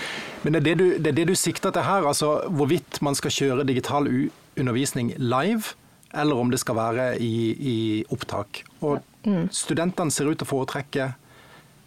Men 0.43 0.57
det 0.57 0.61
er 0.61 0.67
det 0.67 0.77
du, 0.81 0.87
det 0.99 1.13
er 1.13 1.19
det 1.21 1.29
du 1.31 1.37
sikter 1.39 1.71
til 1.71 1.87
her, 1.87 2.09
altså 2.11 2.41
hvorvidt 2.51 2.99
man 3.07 3.15
skal 3.15 3.35
kjøre 3.37 3.69
digital 3.69 4.11
undervisning 4.59 5.15
live, 5.23 5.77
eller 6.11 6.43
om 6.43 6.51
det 6.51 6.59
skal 6.65 6.79
være 6.81 7.11
i, 7.23 7.37
i 7.55 7.77
opptak. 8.11 8.65
Og 8.81 8.99
mm. 9.23 9.53
Studentene 9.55 10.11
ser 10.11 10.27
ut 10.27 10.41
til 10.41 10.49
å 10.49 10.51
foretrekke 10.51 11.13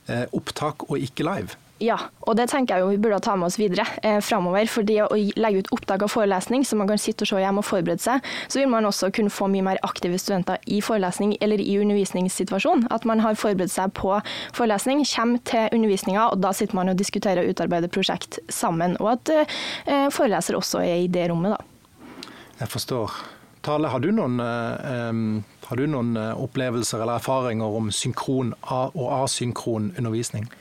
eh, 0.07 0.23
opptak 0.31 0.87
og 0.87 1.03
ikke 1.03 1.27
live. 1.27 1.59
Ja, 1.79 1.95
og 2.27 2.35
det 2.35 2.49
tenker 2.51 2.75
jeg 2.75 2.83
jo 2.83 2.89
vi 2.91 2.99
burde 2.99 3.21
ta 3.23 3.37
med 3.39 3.47
oss 3.47 3.55
videre 3.59 3.85
eh, 4.03 4.17
framover. 4.19 4.67
fordi 4.67 4.97
å 4.99 5.07
legge 5.15 5.63
ut 5.63 5.71
opptak 5.77 6.03
av 6.03 6.11
forelesning, 6.11 6.65
så 6.67 6.75
man 6.75 6.89
kan 6.91 6.99
sitte 6.99 7.23
og 7.23 7.31
se 7.31 7.39
hjemme 7.39 7.63
og 7.63 7.67
forberede 7.67 8.03
seg, 8.03 8.25
så 8.51 8.59
vil 8.59 8.67
man 8.71 8.87
også 8.89 9.11
kunne 9.15 9.31
få 9.31 9.47
mye 9.47 9.63
mer 9.63 9.79
aktive 9.87 10.19
studenter 10.19 10.59
i 10.67 10.81
forelesning 10.83 11.37
eller 11.39 11.63
i 11.63 11.77
undervisningssituasjonen. 11.79 12.89
At 12.91 13.07
man 13.07 13.23
har 13.23 13.39
forberedt 13.39 13.71
seg 13.71 13.95
på 13.95 14.11
forelesning, 14.57 15.05
kommer 15.07 15.39
til 15.47 15.71
undervisninga, 15.79 16.27
og 16.33 16.43
da 16.43 16.51
sitter 16.51 16.75
man 16.75 16.91
og 16.91 16.99
diskuterer 16.99 17.45
og 17.45 17.55
utarbeider 17.55 17.91
prosjekt 17.91 18.41
sammen. 18.51 18.97
Og 18.99 19.13
at 19.15 19.35
eh, 19.39 20.07
foreleser 20.11 20.59
også 20.59 20.83
er 20.83 21.05
i 21.05 21.11
det 21.11 21.29
rommet, 21.31 21.55
da. 21.55 22.27
Jeg 22.59 22.73
forstår. 22.75 23.21
Tale, 23.63 23.87
har 23.91 24.03
du 24.03 24.11
noen, 24.11 24.39
eh, 24.43 25.43
har 25.69 25.79
du 25.79 25.87
noen 25.87 26.15
eh, 26.19 26.43
opplevelser 26.43 26.99
eller 26.99 27.21
erfaringer 27.23 27.79
om 27.79 27.87
synkron 27.91 28.51
og 28.67 29.05
asynkron 29.23 29.93
undervisning? 29.95 30.51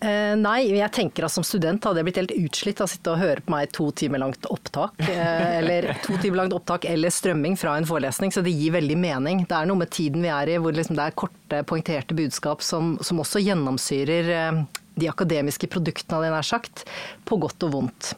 Eh, 0.00 0.34
nei, 0.38 0.68
jeg 0.70 0.90
tenker 0.94 1.26
at 1.26 1.34
som 1.34 1.42
student 1.46 1.82
hadde 1.82 1.98
jeg 1.98 2.06
blitt 2.06 2.20
helt 2.20 2.34
utslitt 2.36 2.82
av 2.82 2.86
å 2.86 2.92
sitte 2.92 3.10
og 3.10 3.18
høre 3.18 3.42
på 3.42 3.50
meg 3.50 3.72
to 3.74 3.88
timer 3.98 4.22
langt 4.22 4.46
opptak. 4.46 4.94
Eh, 5.02 5.46
eller 5.58 5.90
to 6.04 6.14
timer 6.22 6.44
langt 6.44 6.54
opptak 6.54 6.86
eller 6.86 7.10
strømming 7.14 7.58
fra 7.58 7.74
en 7.78 7.88
forelesning, 7.88 8.30
så 8.34 8.44
det 8.46 8.54
gir 8.54 8.76
veldig 8.76 8.98
mening. 9.00 9.42
Det 9.50 9.58
er 9.58 9.70
noe 9.70 9.82
med 9.82 9.90
tiden 9.94 10.22
vi 10.22 10.30
er 10.30 10.54
i 10.54 10.58
hvor 10.62 10.76
liksom 10.76 10.98
det 10.98 11.08
er 11.08 11.18
korte, 11.18 11.64
poengterte 11.66 12.14
budskap 12.18 12.62
som, 12.62 12.94
som 13.02 13.24
også 13.24 13.42
gjennomsyrer 13.42 14.30
eh, 14.36 14.62
de 14.98 15.10
akademiske 15.10 15.70
produktene, 15.70 16.18
hadde 16.18 16.28
jeg 16.28 16.36
nær 16.36 16.48
sagt, 16.48 16.84
på 17.28 17.38
godt 17.40 17.66
og 17.68 17.74
vondt. 17.74 18.12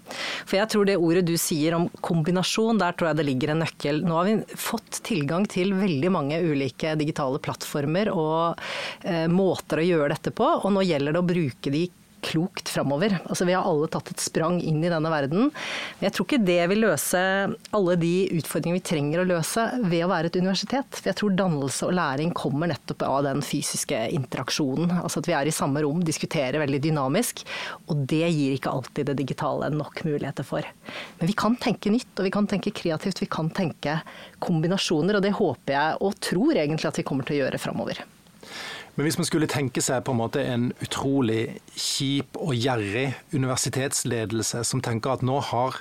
For 0.48 0.58
jeg 0.58 0.70
tror 0.72 0.88
det 0.88 0.98
ordet 1.00 1.24
du 1.28 1.34
sier 1.40 1.76
om 1.78 1.88
kombinasjon, 2.04 2.80
der 2.80 2.96
tror 2.96 3.10
jeg 3.10 3.20
det 3.20 3.28
ligger 3.28 3.54
en 3.54 3.62
nøkkel. 3.64 4.02
Nå 4.06 4.18
har 4.18 4.28
vi 4.28 4.58
fått 4.58 5.02
tilgang 5.06 5.46
til 5.50 5.74
veldig 5.78 6.12
mange 6.14 6.40
ulike 6.44 6.96
digitale 7.00 7.40
plattformer 7.42 8.12
og 8.14 8.60
eh, 9.04 9.26
måter 9.30 9.82
å 9.82 9.88
gjøre 9.88 10.12
dette 10.14 10.34
på, 10.36 10.48
og 10.60 10.70
nå 10.74 10.84
gjelder 10.86 11.16
det 11.16 11.22
å 11.22 11.30
bruke 11.30 11.74
de 11.74 11.86
klokt 12.24 12.68
framover. 12.68 13.16
Altså, 13.26 13.46
vi 13.48 13.54
har 13.56 13.66
alle 13.66 13.88
tatt 13.92 14.10
et 14.12 14.22
sprang 14.22 14.60
inn 14.60 14.82
i 14.84 14.90
denne 14.92 15.12
verden. 15.12 15.48
Men 15.50 16.06
jeg 16.06 16.14
tror 16.16 16.28
ikke 16.28 16.42
det 16.46 16.60
vil 16.72 16.84
løse 16.84 17.22
alle 17.76 17.96
de 18.00 18.12
utfordringene 18.38 18.80
vi 18.80 18.86
trenger 18.90 19.22
å 19.22 19.28
løse 19.28 19.66
ved 19.84 20.04
å 20.04 20.10
være 20.12 20.30
et 20.30 20.38
universitet. 20.40 20.98
For 20.98 21.10
jeg 21.10 21.18
tror 21.20 21.36
dannelse 21.38 21.88
og 21.88 21.96
læring 21.98 22.34
kommer 22.36 22.70
nettopp 22.70 23.04
av 23.06 23.24
den 23.28 23.42
fysiske 23.44 24.02
interaksjonen. 24.16 24.92
Altså 25.00 25.22
at 25.22 25.30
vi 25.30 25.36
er 25.38 25.50
i 25.50 25.54
samme 25.54 25.82
rom, 25.84 26.04
diskuterer 26.06 26.60
veldig 26.62 26.82
dynamisk. 26.90 27.44
Og 27.88 28.06
det 28.10 28.26
gir 28.28 28.56
ikke 28.56 28.74
alltid 28.74 29.10
det 29.10 29.18
digitale 29.22 29.72
nok 29.74 30.04
muligheter 30.06 30.46
for. 30.46 30.66
Men 31.18 31.30
vi 31.30 31.36
kan 31.38 31.58
tenke 31.60 31.92
nytt, 31.92 32.12
og 32.18 32.26
vi 32.26 32.34
kan 32.34 32.48
tenke 32.50 32.74
kreativt. 32.74 33.22
Vi 33.24 33.30
kan 33.30 33.50
tenke 33.54 34.00
kombinasjoner, 34.42 35.18
og 35.18 35.26
det 35.26 35.36
håper 35.38 35.76
jeg 35.76 36.00
og 36.00 36.16
tror 36.24 36.56
egentlig 36.56 36.90
at 36.90 37.00
vi 37.00 37.06
kommer 37.06 37.26
til 37.26 37.38
å 37.38 37.44
gjøre 37.44 37.62
framover. 37.62 38.04
Men 38.96 39.06
hvis 39.06 39.18
man 39.20 39.28
skulle 39.28 39.48
tenke 39.50 39.82
seg 39.84 40.02
på 40.04 40.12
en 40.14 40.20
måte 40.20 40.42
en 40.44 40.70
utrolig 40.82 41.60
kjip 41.78 42.38
og 42.40 42.56
gjerrig 42.58 43.12
universitetsledelse 43.32 44.64
som 44.66 44.82
tenker 44.84 45.14
at 45.14 45.24
nå 45.26 45.38
har 45.52 45.78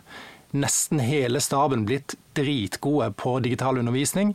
nesten 0.56 1.02
hele 1.04 1.42
staben 1.44 1.86
blitt 1.86 2.16
dritgode 2.38 3.12
på 3.20 3.36
digital 3.46 3.78
undervisning, 3.82 4.34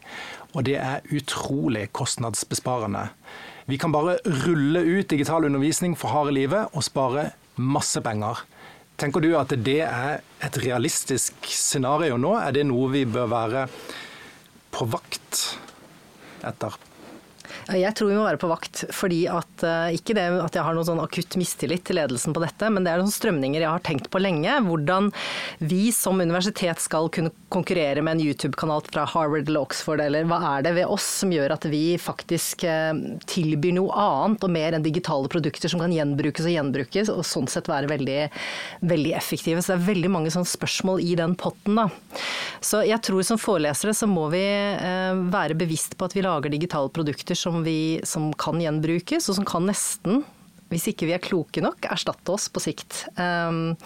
og 0.54 0.66
det 0.69 0.76
er 0.78 1.07
utrolig 1.14 1.88
kostnadsbesparende. 1.97 3.09
Vi 3.66 3.78
kan 3.81 3.95
bare 3.95 4.19
rulle 4.45 4.83
ut 4.85 5.09
digital 5.11 5.47
undervisning 5.49 5.97
for 5.99 6.12
harde 6.14 6.35
livet 6.37 6.75
og 6.75 6.85
spare 6.87 7.31
masse 7.57 8.02
penger. 8.04 8.45
Tenker 9.00 9.25
du 9.25 9.33
at 9.38 9.50
det 9.66 9.81
er 9.88 10.21
et 10.45 10.59
realistisk 10.62 11.49
scenario 11.50 12.19
nå? 12.21 12.37
Er 12.38 12.54
det 12.54 12.66
noe 12.69 12.93
vi 12.93 13.07
bør 13.09 13.31
være 13.33 13.66
på 14.75 14.87
vakt 14.93 15.47
etter? 16.47 16.76
Jeg 17.73 17.97
tror 17.97 18.11
vi 18.11 18.16
må 18.18 18.25
være 18.26 18.40
på 18.40 18.50
vakt. 18.50 18.85
fordi 18.92 19.25
at, 19.30 19.64
uh, 19.64 19.88
Ikke 19.94 20.16
det 20.16 20.26
at 20.42 20.56
jeg 20.56 20.64
har 20.64 20.76
noen 20.76 20.87
sånn 20.87 21.02
akutt 21.02 21.37
mistillit 21.40 21.85
til 21.87 21.97
ledelsen 21.97 22.35
på 22.37 22.42
dette, 22.42 22.68
men 22.71 22.85
det 22.85 22.92
er 22.92 23.00
noen 23.00 23.12
strømninger 23.12 23.62
jeg 23.62 23.71
har 23.71 23.85
tenkt 23.85 24.11
på 24.12 24.21
lenge. 24.21 24.52
Hvordan 24.66 25.11
vi 25.64 25.88
som 25.94 26.21
universitet 26.21 26.83
skal 26.83 27.09
kunne 27.14 27.33
konkurrere 27.54 28.02
med 28.04 28.18
en 28.18 28.25
YouTube-kanal 28.26 28.85
fra 28.90 29.06
Harvard 29.09 29.49
eller 29.49 29.64
Oxford, 29.64 30.02
eller 30.04 30.28
hva 30.28 30.40
er 30.56 30.66
det 30.66 30.75
ved 30.76 30.90
oss 30.90 31.06
som 31.23 31.33
gjør 31.33 31.54
at 31.56 31.64
vi 31.71 31.97
faktisk 32.00 32.66
uh, 32.68 32.92
tilbyr 33.30 33.78
noe 33.78 33.94
annet 33.94 34.44
og 34.44 34.52
mer 34.52 34.76
enn 34.76 34.85
digitale 34.85 35.30
produkter 35.33 35.73
som 35.73 35.80
kan 35.83 35.94
gjenbrukes 35.94 36.49
og 36.49 36.56
gjenbrukes, 36.56 37.12
og 37.12 37.25
sånn 37.28 37.49
sett 37.50 37.71
være 37.71 37.88
veldig, 37.94 38.21
veldig 38.85 39.16
effektive. 39.16 39.62
Så 39.62 39.73
det 39.73 39.78
er 39.80 39.88
veldig 39.88 40.12
mange 40.12 40.35
sånne 40.35 40.50
spørsmål 40.52 41.00
i 41.04 41.14
den 41.18 41.37
potten. 41.38 41.80
da. 41.80 41.88
Så 42.64 42.85
jeg 42.85 43.00
tror 43.04 43.25
som 43.26 43.40
forelesere 43.40 43.94
så 43.97 44.09
må 44.11 44.28
vi 44.33 44.44
være 45.30 45.56
bevisst 45.59 45.97
på 45.99 46.06
at 46.06 46.14
vi 46.16 46.23
lager 46.25 46.52
digitale 46.52 46.90
produkter 46.94 47.37
som, 47.38 47.53
vi, 47.62 48.00
som 48.02 48.32
kan 48.40 48.58
gjenbrukes, 48.61 49.28
og 49.30 49.38
som 49.38 49.46
kan 49.46 49.68
nesten 49.70 50.25
hvis 50.75 50.88
ikke 50.90 51.08
vi 51.08 51.14
er 51.14 51.23
kloke 51.23 51.62
nok, 51.62 51.87
erstatte 51.92 52.34
oss 52.34 52.49
på 52.52 52.62
sikt. 52.62 53.04
Um, 53.14 53.76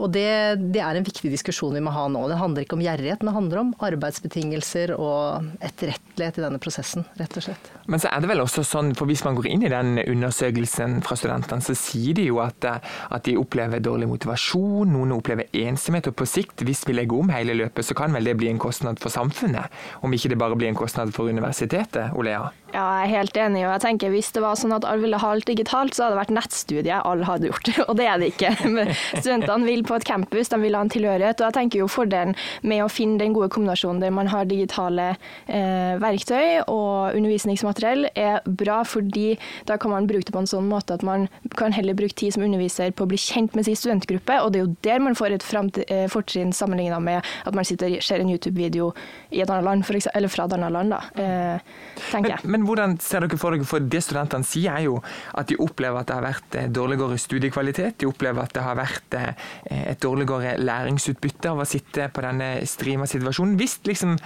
og 0.00 0.10
det, 0.14 0.60
det, 0.72 0.80
er 0.82 0.96
en 0.96 1.06
viktig 1.06 1.30
diskusjon 1.32 1.74
vi 1.76 1.82
må 1.84 1.92
ha 1.94 2.06
nå. 2.10 2.22
Det 2.30 2.38
handler 2.40 2.64
ikke 2.64 2.78
om 2.78 2.84
gjerrighet, 2.84 3.20
men 3.20 3.30
det 3.30 3.36
handler 3.36 3.62
om 3.62 3.72
arbeidsbetingelser 3.90 4.94
og 4.96 5.50
etterrettelighet 5.66 6.40
i 6.40 6.44
denne 6.46 6.60
prosessen, 6.62 7.04
rett 7.20 7.36
og 7.36 7.46
slett. 7.46 7.70
Men 7.90 8.02
så 8.02 8.12
er 8.12 8.22
det 8.22 8.30
vel 8.30 8.44
også 8.44 8.64
sånn, 8.66 8.94
for 8.98 9.10
hvis 9.10 9.24
man 9.26 9.36
går 9.38 9.50
inn 9.50 9.66
i 9.66 9.72
den 9.72 10.00
undersøkelsen 10.04 11.00
fra 11.06 11.18
studentene, 11.18 11.64
så 11.64 11.76
sier 11.78 12.16
de 12.16 12.28
jo 12.30 12.40
at, 12.44 12.64
at 12.64 13.26
de 13.26 13.36
opplever 13.40 13.82
dårlig 13.84 14.08
motivasjon, 14.10 14.94
noen 14.94 15.16
opplever 15.18 15.50
ensomhet, 15.66 16.08
og 16.10 16.16
på 16.16 16.28
sikt, 16.28 16.64
hvis 16.66 16.86
vi 16.88 16.96
legger 16.96 17.20
om 17.20 17.34
hele 17.34 17.58
løpet, 17.58 17.90
så 17.90 17.98
kan 17.98 18.16
vel 18.16 18.30
det 18.30 18.38
bli 18.40 18.52
en 18.52 18.62
kostnad 18.62 19.02
for 19.02 19.12
samfunnet? 19.12 19.68
Om 20.06 20.14
ikke 20.16 20.32
det 20.32 20.40
bare 20.40 20.56
blir 20.58 20.70
en 20.70 20.78
kostnad 20.78 21.12
for 21.16 21.28
universitetet, 21.28 22.14
Olea? 22.16 22.48
Ja, 22.70 22.84
jeg 23.00 23.08
er 23.08 23.12
helt 23.18 23.38
enig. 23.40 23.62
og 23.66 23.72
jeg 23.72 23.82
tenker 23.84 24.12
Hvis 24.14 24.30
det 24.34 24.42
var 24.44 24.58
sånn 24.58 24.74
at 24.76 24.84
alle 24.86 25.02
ville 25.02 25.18
ha 25.18 25.30
alt 25.34 25.46
digitalt, 25.48 25.96
så 25.96 26.04
hadde 26.04 26.14
det 26.14 26.20
vært 26.20 26.34
nettstudiet 26.36 27.06
alle 27.08 27.26
hadde 27.26 27.50
gjort. 27.50 27.70
Og 27.88 27.96
det 27.98 28.06
er 28.06 28.20
det 28.20 28.30
ikke. 28.32 28.52
Men 28.70 28.92
studentene 28.94 29.66
vil 29.66 29.82
på 29.86 29.96
et 29.98 30.06
campus, 30.06 30.50
de 30.52 30.60
vil 30.62 30.76
ha 30.78 30.84
en 30.84 30.92
tilhørighet. 30.92 31.40
Og 31.40 31.48
jeg 31.48 31.56
tenker 31.56 31.82
jo 31.82 31.88
fordelen 31.90 32.36
med 32.62 32.84
å 32.84 32.90
finne 32.92 33.18
den 33.20 33.34
gode 33.34 33.50
kombinasjonen 33.52 34.02
der 34.04 34.14
man 34.14 34.30
har 34.30 34.46
digitale 34.48 35.08
eh, 35.50 35.96
verktøy 36.00 36.62
og 36.70 37.16
undervisningsmateriell, 37.18 38.06
er 38.14 38.46
bra, 38.46 38.80
fordi 38.86 39.34
da 39.66 39.76
kan 39.80 39.94
man 39.94 40.08
bruke 40.10 40.28
det 40.28 40.34
på 40.34 40.42
en 40.44 40.50
sånn 40.50 40.68
måte 40.70 40.94
at 40.94 41.04
man 41.06 41.26
kan 41.58 41.74
heller 41.74 41.96
bruke 41.98 42.14
tid 42.16 42.36
som 42.36 42.44
underviser 42.46 42.94
på 42.94 43.06
å 43.06 43.10
bli 43.10 43.18
kjent 43.20 43.56
med 43.58 43.66
sin 43.66 43.78
studentgruppe. 43.78 44.38
Og 44.44 44.54
det 44.54 44.62
er 44.62 44.66
jo 44.66 44.76
der 44.86 45.02
man 45.02 45.18
får 45.18 45.36
et 45.36 45.48
eh, 45.88 46.06
fortrinn 46.12 46.54
sammenlignet 46.54 47.02
med 47.02 47.26
at 47.46 47.56
man 47.56 47.66
sitter 47.66 47.98
og 47.98 48.06
ser 48.06 48.22
en 48.22 48.30
YouTube-video 48.30 48.92
i 49.34 49.42
et 49.42 49.50
annet 49.50 49.66
land, 49.66 49.82
eksempel, 49.82 50.14
eller 50.14 50.30
fra 50.30 50.46
et 50.46 50.56
annet 50.56 50.74
land, 50.76 50.94
da, 50.94 51.02
eh, 51.18 51.86
tenker 52.10 52.36
jeg. 52.36 52.44
Men, 52.44 52.59
men 52.59 52.59
men 52.60 52.68
hvordan 52.68 52.96
ser 53.00 53.24
dere 53.24 53.38
for 53.40 53.56
dere, 53.56 53.66
for 53.68 53.84
det 53.92 54.02
studentene 54.04 54.44
sier 54.44 54.74
er 54.76 54.84
jo 54.84 54.98
at 55.38 55.48
de 55.48 55.56
opplever 55.64 56.02
at 56.02 56.10
det 56.10 56.16
har 56.18 56.26
vært 56.26 56.56
eh, 56.60 56.68
dårligere 56.68 57.16
studiekvalitet, 57.20 57.96
de 58.02 58.08
opplever 58.10 58.44
at 58.44 58.52
det 58.56 58.64
har 58.66 58.76
vært 58.76 59.16
eh, 59.16 59.46
et 59.94 60.02
dårligere 60.02 60.58
læringsutbytte 60.60 61.54
av 61.54 61.62
å 61.62 61.68
sitte 61.68 62.10
på 62.12 62.24
denne 62.26 62.50
strima 62.68 63.08
situasjonen. 63.08 63.56
Hvis 63.60 63.78
liksom 63.88 64.18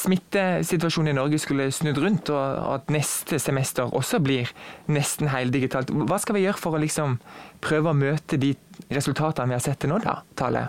smittesituasjonen 0.00 1.12
i 1.12 1.18
Norge 1.18 1.42
skulle 1.42 1.68
snudd 1.74 2.00
rundt, 2.00 2.32
og 2.32 2.72
at 2.78 2.92
neste 2.94 3.40
semester 3.42 3.92
også 3.92 4.22
blir 4.24 4.48
nesten 4.88 5.28
heldigitalt, 5.32 5.92
hva 5.92 6.20
skal 6.22 6.38
vi 6.38 6.46
gjøre 6.46 6.62
for 6.62 6.78
å 6.78 6.82
liksom 6.82 7.18
prøve 7.64 7.92
å 7.92 7.98
møte 7.98 8.40
de 8.40 8.54
resultatene 8.94 9.52
vi 9.52 9.58
har 9.58 9.64
sett 9.64 9.82
til 9.82 9.92
nå, 9.92 10.00
da, 10.04 10.20
Tale? 10.38 10.68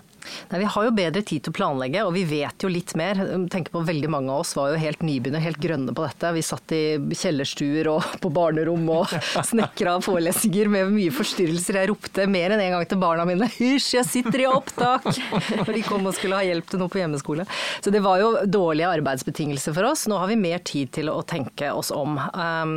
Nei, 0.50 0.60
Vi 0.64 0.70
har 0.74 0.88
jo 0.88 0.96
bedre 0.96 1.24
tid 1.26 1.44
til 1.44 1.54
å 1.54 1.58
planlegge, 1.60 2.04
og 2.06 2.14
vi 2.16 2.26
vet 2.28 2.64
jo 2.64 2.72
litt 2.72 2.96
mer. 3.00 3.20
Tenker 3.52 3.74
på 3.74 3.86
Veldig 3.90 4.10
mange 4.12 4.34
av 4.34 4.44
oss 4.44 4.54
var 4.58 4.74
jo 4.74 4.82
helt 4.82 5.02
nybegynner, 5.06 5.42
helt 5.42 5.62
grønne 5.62 5.94
på 5.96 6.04
dette. 6.06 6.34
Vi 6.36 6.44
satt 6.46 6.74
i 6.76 6.84
kjellerstuer 7.18 7.90
og 7.92 8.06
på 8.24 8.32
barnerom 8.34 8.86
og 8.94 9.14
snekra 9.52 9.98
forelesninger 10.06 10.70
med 10.72 10.94
mye 10.94 11.14
forstyrrelser. 11.16 11.80
Jeg 11.82 11.92
ropte 11.94 12.28
mer 12.30 12.56
enn 12.56 12.64
en 12.66 12.76
gang 12.78 12.88
til 12.90 13.02
barna 13.02 13.26
mine 13.30 13.50
'hysj, 13.50 13.96
jeg 13.98 14.10
sitter 14.10 14.44
i 14.44 14.50
opptak!' 14.50 15.10
Når 15.60 15.74
de 15.74 15.86
kom 15.88 16.06
og 16.06 16.16
skulle 16.18 16.38
ha 16.40 16.46
hjelp 16.46 16.70
til 16.70 16.84
noe 16.84 16.92
på 16.92 17.02
hjemmeskole. 17.02 17.48
Så 17.82 17.94
det 17.94 18.04
var 18.06 18.22
jo 18.22 18.32
dårlige 18.46 18.92
arbeidsbetingelser 19.00 19.76
for 19.76 19.90
oss. 19.90 20.06
Nå 20.10 20.20
har 20.20 20.30
vi 20.30 20.40
mer 20.40 20.62
tid 20.66 20.92
til 21.00 21.12
å 21.12 21.22
tenke 21.28 21.72
oss 21.74 21.92
om. 21.96 22.20
Um, 22.34 22.76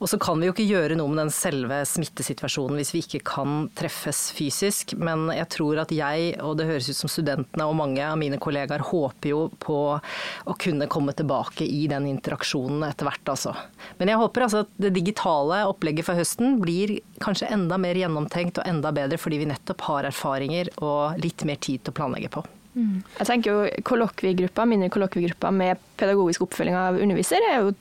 og 0.00 0.10
så 0.10 0.18
kan 0.20 0.40
vi 0.40 0.48
jo 0.48 0.54
ikke 0.54 0.68
gjøre 0.68 0.98
noe 0.98 1.10
med 1.12 1.24
den 1.24 1.34
selve 1.34 1.82
smittesituasjonen 1.88 2.80
hvis 2.80 2.94
vi 2.94 3.02
ikke 3.04 3.22
kan 3.32 3.68
treffes 3.76 4.30
fysisk, 4.36 4.94
men 4.98 5.28
jeg 5.34 5.48
tror 5.52 5.82
at 5.84 5.92
jeg, 5.94 6.34
og 6.44 6.56
det 6.58 6.68
høres 6.70 6.79
ut 6.88 6.96
som 6.96 7.10
studentene 7.12 7.66
og 7.68 7.76
mange 7.78 8.04
av 8.06 8.16
mine 8.20 8.38
kollegaer 8.40 8.84
håper 8.88 9.32
jo 9.32 9.40
på 9.60 9.78
å 10.00 10.56
kunne 10.60 10.88
komme 10.90 11.12
tilbake 11.16 11.66
i 11.66 11.84
den 11.90 12.08
interaksjonen 12.10 12.86
etter 12.88 13.08
hvert, 13.08 13.32
altså. 13.34 13.54
Men 13.98 14.12
jeg 14.12 14.20
håper 14.22 14.46
altså 14.46 14.62
at 14.64 14.72
det 14.80 14.94
digitale 14.96 15.64
opplegget 15.68 16.08
for 16.08 16.20
høsten 16.20 16.60
blir 16.62 16.96
kanskje 17.20 17.50
enda 17.52 17.76
mer 17.80 17.98
gjennomtenkt 17.98 18.62
og 18.62 18.70
enda 18.70 18.94
bedre, 18.96 19.20
fordi 19.20 19.42
vi 19.42 19.50
nettopp 19.50 19.84
har 19.90 20.08
erfaringer 20.08 20.72
og 20.80 21.20
litt 21.20 21.44
mer 21.48 21.60
tid 21.60 21.84
til 21.84 21.92
å 21.92 22.00
planlegge 22.00 22.32
på. 22.32 22.46
Mm. 22.74 23.00
Jeg 23.18 23.26
tenker 23.26 23.50
jo 23.50 23.82
kollokviegrupper, 23.86 24.68
Mindre 24.70 24.90
kollokviegrupper 24.94 25.54
med 25.54 25.80
pedagogisk 25.98 26.44
oppfølging 26.46 26.76
av 26.78 27.00
underviser 27.02 27.42
er 27.48 27.64
jo 27.64 27.72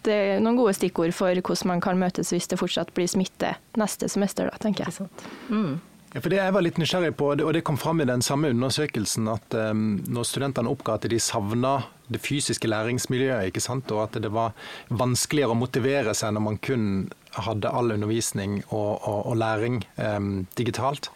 noen 0.41 0.57
gode 0.57 0.73
stikkord 0.77 1.13
for 1.13 1.29
hvordan 1.35 1.69
man 1.75 1.83
kan 1.83 1.99
møtes 2.01 2.33
hvis 2.33 2.49
det 2.49 2.57
fortsatt 2.61 2.93
blir 2.97 3.09
smitte 3.09 3.53
neste 3.77 4.09
semester. 4.09 4.49
Da, 4.49 4.57
tenker 4.61 4.89
jeg. 4.89 5.09
Mm. 5.53 5.77
Ja, 6.09 6.23
for 6.23 6.33
det 6.33 6.39
jeg 6.39 6.53
var 6.55 6.63
litt 6.65 6.79
nysgjerrig 6.81 7.11
på, 7.19 7.27
og 7.35 7.51
det 7.53 7.61
kom 7.67 7.77
fram 7.77 8.01
i 8.01 8.07
den 8.09 8.23
samme 8.25 8.49
undersøkelsen, 8.49 9.27
at 9.29 9.53
um, 9.53 9.99
når 10.09 10.25
studentene 10.25 10.71
oppga 10.71 10.97
at 10.97 11.05
de 11.11 11.19
savna 11.21 11.75
det 12.09 12.21
fysiske 12.25 12.65
læringsmiljøet, 12.65 13.51
ikke 13.51 13.61
sant? 13.61 13.91
og 13.93 14.07
at 14.07 14.17
det 14.23 14.31
var 14.33 14.55
vanskeligere 14.89 15.53
å 15.53 15.59
motivere 15.59 16.15
seg 16.17 16.33
når 16.33 16.45
man 16.47 16.57
kun 16.65 16.85
hadde 17.37 17.69
all 17.69 17.93
undervisning 17.93 18.63
og, 18.71 19.05
og, 19.05 19.19
og 19.29 19.37
læring 19.37 19.83
um, 20.01 20.47
digitalt. 20.57 21.11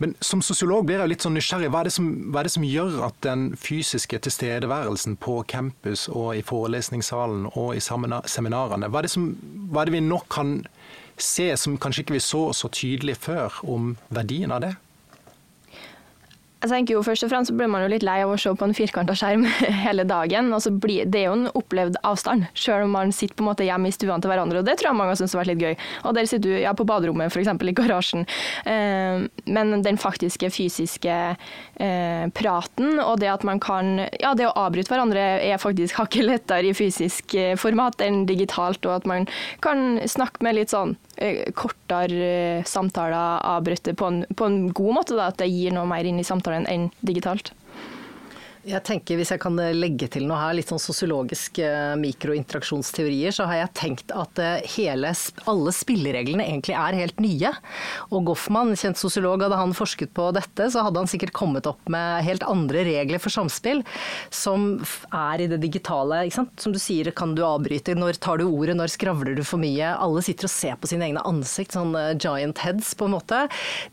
Men 0.00 0.12
som 0.24 0.40
sosiolog 0.44 0.84
blir 0.88 1.00
jeg 1.00 1.12
litt 1.12 1.24
sånn 1.24 1.34
nysgjerrig. 1.36 1.68
Hva 1.72 1.82
er, 1.84 1.90
som, 1.92 2.06
hva 2.32 2.40
er, 2.40 2.48
det 2.48 2.54
som, 2.54 2.64
gjør 2.64 3.02
at 3.08 3.16
den 3.24 3.50
fysiske 3.60 4.20
tilstedeværelsen 4.24 5.16
på 5.20 5.38
campus 5.48 6.06
og 6.12 6.38
i 6.38 6.44
forelesningssalen 6.44 7.50
og 7.52 7.74
i 7.76 7.82
seminarene, 7.84 8.88
hva 8.88 9.00
er 9.00 9.08
det, 9.08 9.12
som, 9.12 9.32
hva 9.68 9.82
er 9.82 9.90
det 9.90 9.96
vi 9.98 10.04
nå 10.04 10.22
kan 10.32 10.58
se, 11.24 11.50
som 11.56 11.78
kanskje 11.80 12.04
ikke 12.04 12.18
vi 12.18 12.22
så 12.24 12.48
så 12.56 12.70
tydelig 12.72 13.16
før, 13.20 13.60
om 13.64 13.96
verdien 14.08 14.52
av 14.52 14.64
det? 14.66 14.74
Jeg 16.60 16.68
tenker 16.68 16.96
jo 16.98 17.04
Først 17.04 17.24
og 17.24 17.30
fremst 17.32 17.48
så 17.48 17.56
blir 17.56 17.70
man 17.72 17.84
jo 17.84 17.88
litt 17.88 18.04
lei 18.04 18.18
av 18.20 18.34
å 18.34 18.38
se 18.40 18.50
på 18.52 18.66
en 18.66 18.74
firkanta 18.76 19.14
skjerm 19.16 19.46
hele 19.86 20.04
dagen. 20.08 20.50
og 20.52 20.60
så 20.60 20.72
blir, 20.72 21.08
Det 21.08 21.22
er 21.22 21.30
jo 21.30 21.36
en 21.38 21.46
opplevd 21.56 21.96
avstand, 22.04 22.46
selv 22.54 22.84
om 22.84 22.92
man 22.98 23.14
sitter 23.16 23.38
på 23.38 23.44
en 23.44 23.48
måte 23.48 23.64
hjemme 23.64 23.88
i 23.88 23.94
stuene 23.94 24.20
til 24.20 24.32
hverandre. 24.32 24.60
og 24.60 24.68
Det 24.68 24.76
tror 24.76 24.90
jeg 24.90 24.98
mange 24.98 25.14
har 25.14 25.20
syntes 25.20 25.36
har 25.36 25.42
vært 25.42 25.52
litt 25.54 25.64
gøy. 25.64 25.86
Og 26.04 26.16
Der 26.18 26.28
sitter 26.28 26.44
du 26.44 26.58
ja, 26.60 26.74
på 26.76 26.86
baderommet, 26.88 27.32
f.eks. 27.32 27.48
i 27.48 27.76
garasjen. 27.80 28.26
Eh, 28.68 29.24
men 29.56 29.84
den 29.86 30.00
faktiske 30.00 30.52
fysiske 30.52 31.16
eh, 31.80 32.26
praten 32.36 33.00
og 33.00 33.20
det 33.22 33.32
at 33.32 33.46
man 33.46 33.60
kan 33.60 34.04
Ja, 34.20 34.34
det 34.36 34.50
å 34.50 34.54
avbryte 34.66 34.92
hverandre 34.92 35.24
er 35.40 35.60
faktisk 35.60 35.96
hakket 35.96 36.28
lettere 36.28 36.68
i 36.68 36.76
fysisk 36.76 37.34
eh, 37.34 37.56
format 37.56 38.04
enn 38.04 38.26
digitalt, 38.28 38.84
og 38.84 39.00
at 39.00 39.08
man 39.08 39.28
kan 39.64 39.96
snakke 40.04 40.44
med 40.44 40.60
litt 40.60 40.74
sånn 40.74 40.98
kortere 41.56 42.28
eh, 42.60 42.64
samtaler 42.68 43.42
avbrutt 43.44 43.90
på, 43.96 44.10
på, 44.36 44.46
en 44.46 44.60
god 44.72 44.96
måte, 45.00 45.16
da, 45.18 45.28
at 45.30 45.40
det 45.40 45.50
gir 45.52 45.74
noe 45.74 45.88
mer 45.88 46.06
inn 46.08 46.20
i 46.20 46.26
samtalen 46.26 46.68
enn 46.70 46.88
digitalt. 47.06 47.52
Jeg 48.68 48.84
tenker 48.84 49.16
Hvis 49.16 49.30
jeg 49.32 49.40
kan 49.40 49.56
legge 49.56 50.04
til 50.12 50.26
noe 50.28 50.36
her, 50.36 50.52
litt 50.58 50.68
sånn 50.68 50.82
sosiologiske 50.82 51.64
eh, 51.64 51.94
mikrointeraksjonsteorier, 52.00 53.32
så 53.32 53.46
har 53.48 53.62
jeg 53.62 53.72
tenkt 53.78 54.12
at 54.12 54.40
eh, 54.42 54.66
hele, 54.74 55.12
alle 55.48 55.72
spillereglene 55.72 56.44
egentlig 56.44 56.74
er 56.76 56.98
helt 56.98 57.22
nye. 57.24 57.52
Og 58.12 58.28
Goffman, 58.28 58.74
kjent 58.76 59.00
sosiolog, 59.00 59.40
hadde 59.46 59.56
han 59.56 59.72
forsket 59.76 60.12
på 60.16 60.26
dette, 60.36 60.66
så 60.74 60.84
hadde 60.84 61.00
han 61.00 61.08
sikkert 61.08 61.32
kommet 61.36 61.68
opp 61.70 61.88
med 61.92 62.20
helt 62.26 62.44
andre 62.44 62.84
regler 62.84 63.22
for 63.22 63.32
samspill, 63.32 63.80
som 64.28 64.82
er 65.08 65.46
i 65.46 65.48
det 65.48 65.60
digitale. 65.64 66.20
Som 66.34 66.76
du 66.76 66.80
sier, 66.82 67.08
kan 67.16 67.32
du 67.38 67.42
avbryte? 67.46 67.96
Når 67.96 68.20
tar 68.20 68.42
du 68.42 68.46
ordet? 68.50 68.76
Når 68.76 68.92
skravler 68.92 69.38
du 69.38 69.44
for 69.46 69.62
mye? 69.62 69.94
Alle 69.96 70.24
sitter 70.26 70.50
og 70.50 70.52
ser 70.52 70.76
på 70.76 70.90
sine 70.90 71.08
egne 71.08 71.24
ansikt, 71.28 71.78
sånn 71.78 71.96
eh, 71.96 72.12
giant 72.20 72.60
heads 72.66 72.92
på 72.92 73.08
en 73.08 73.16
måte. 73.16 73.46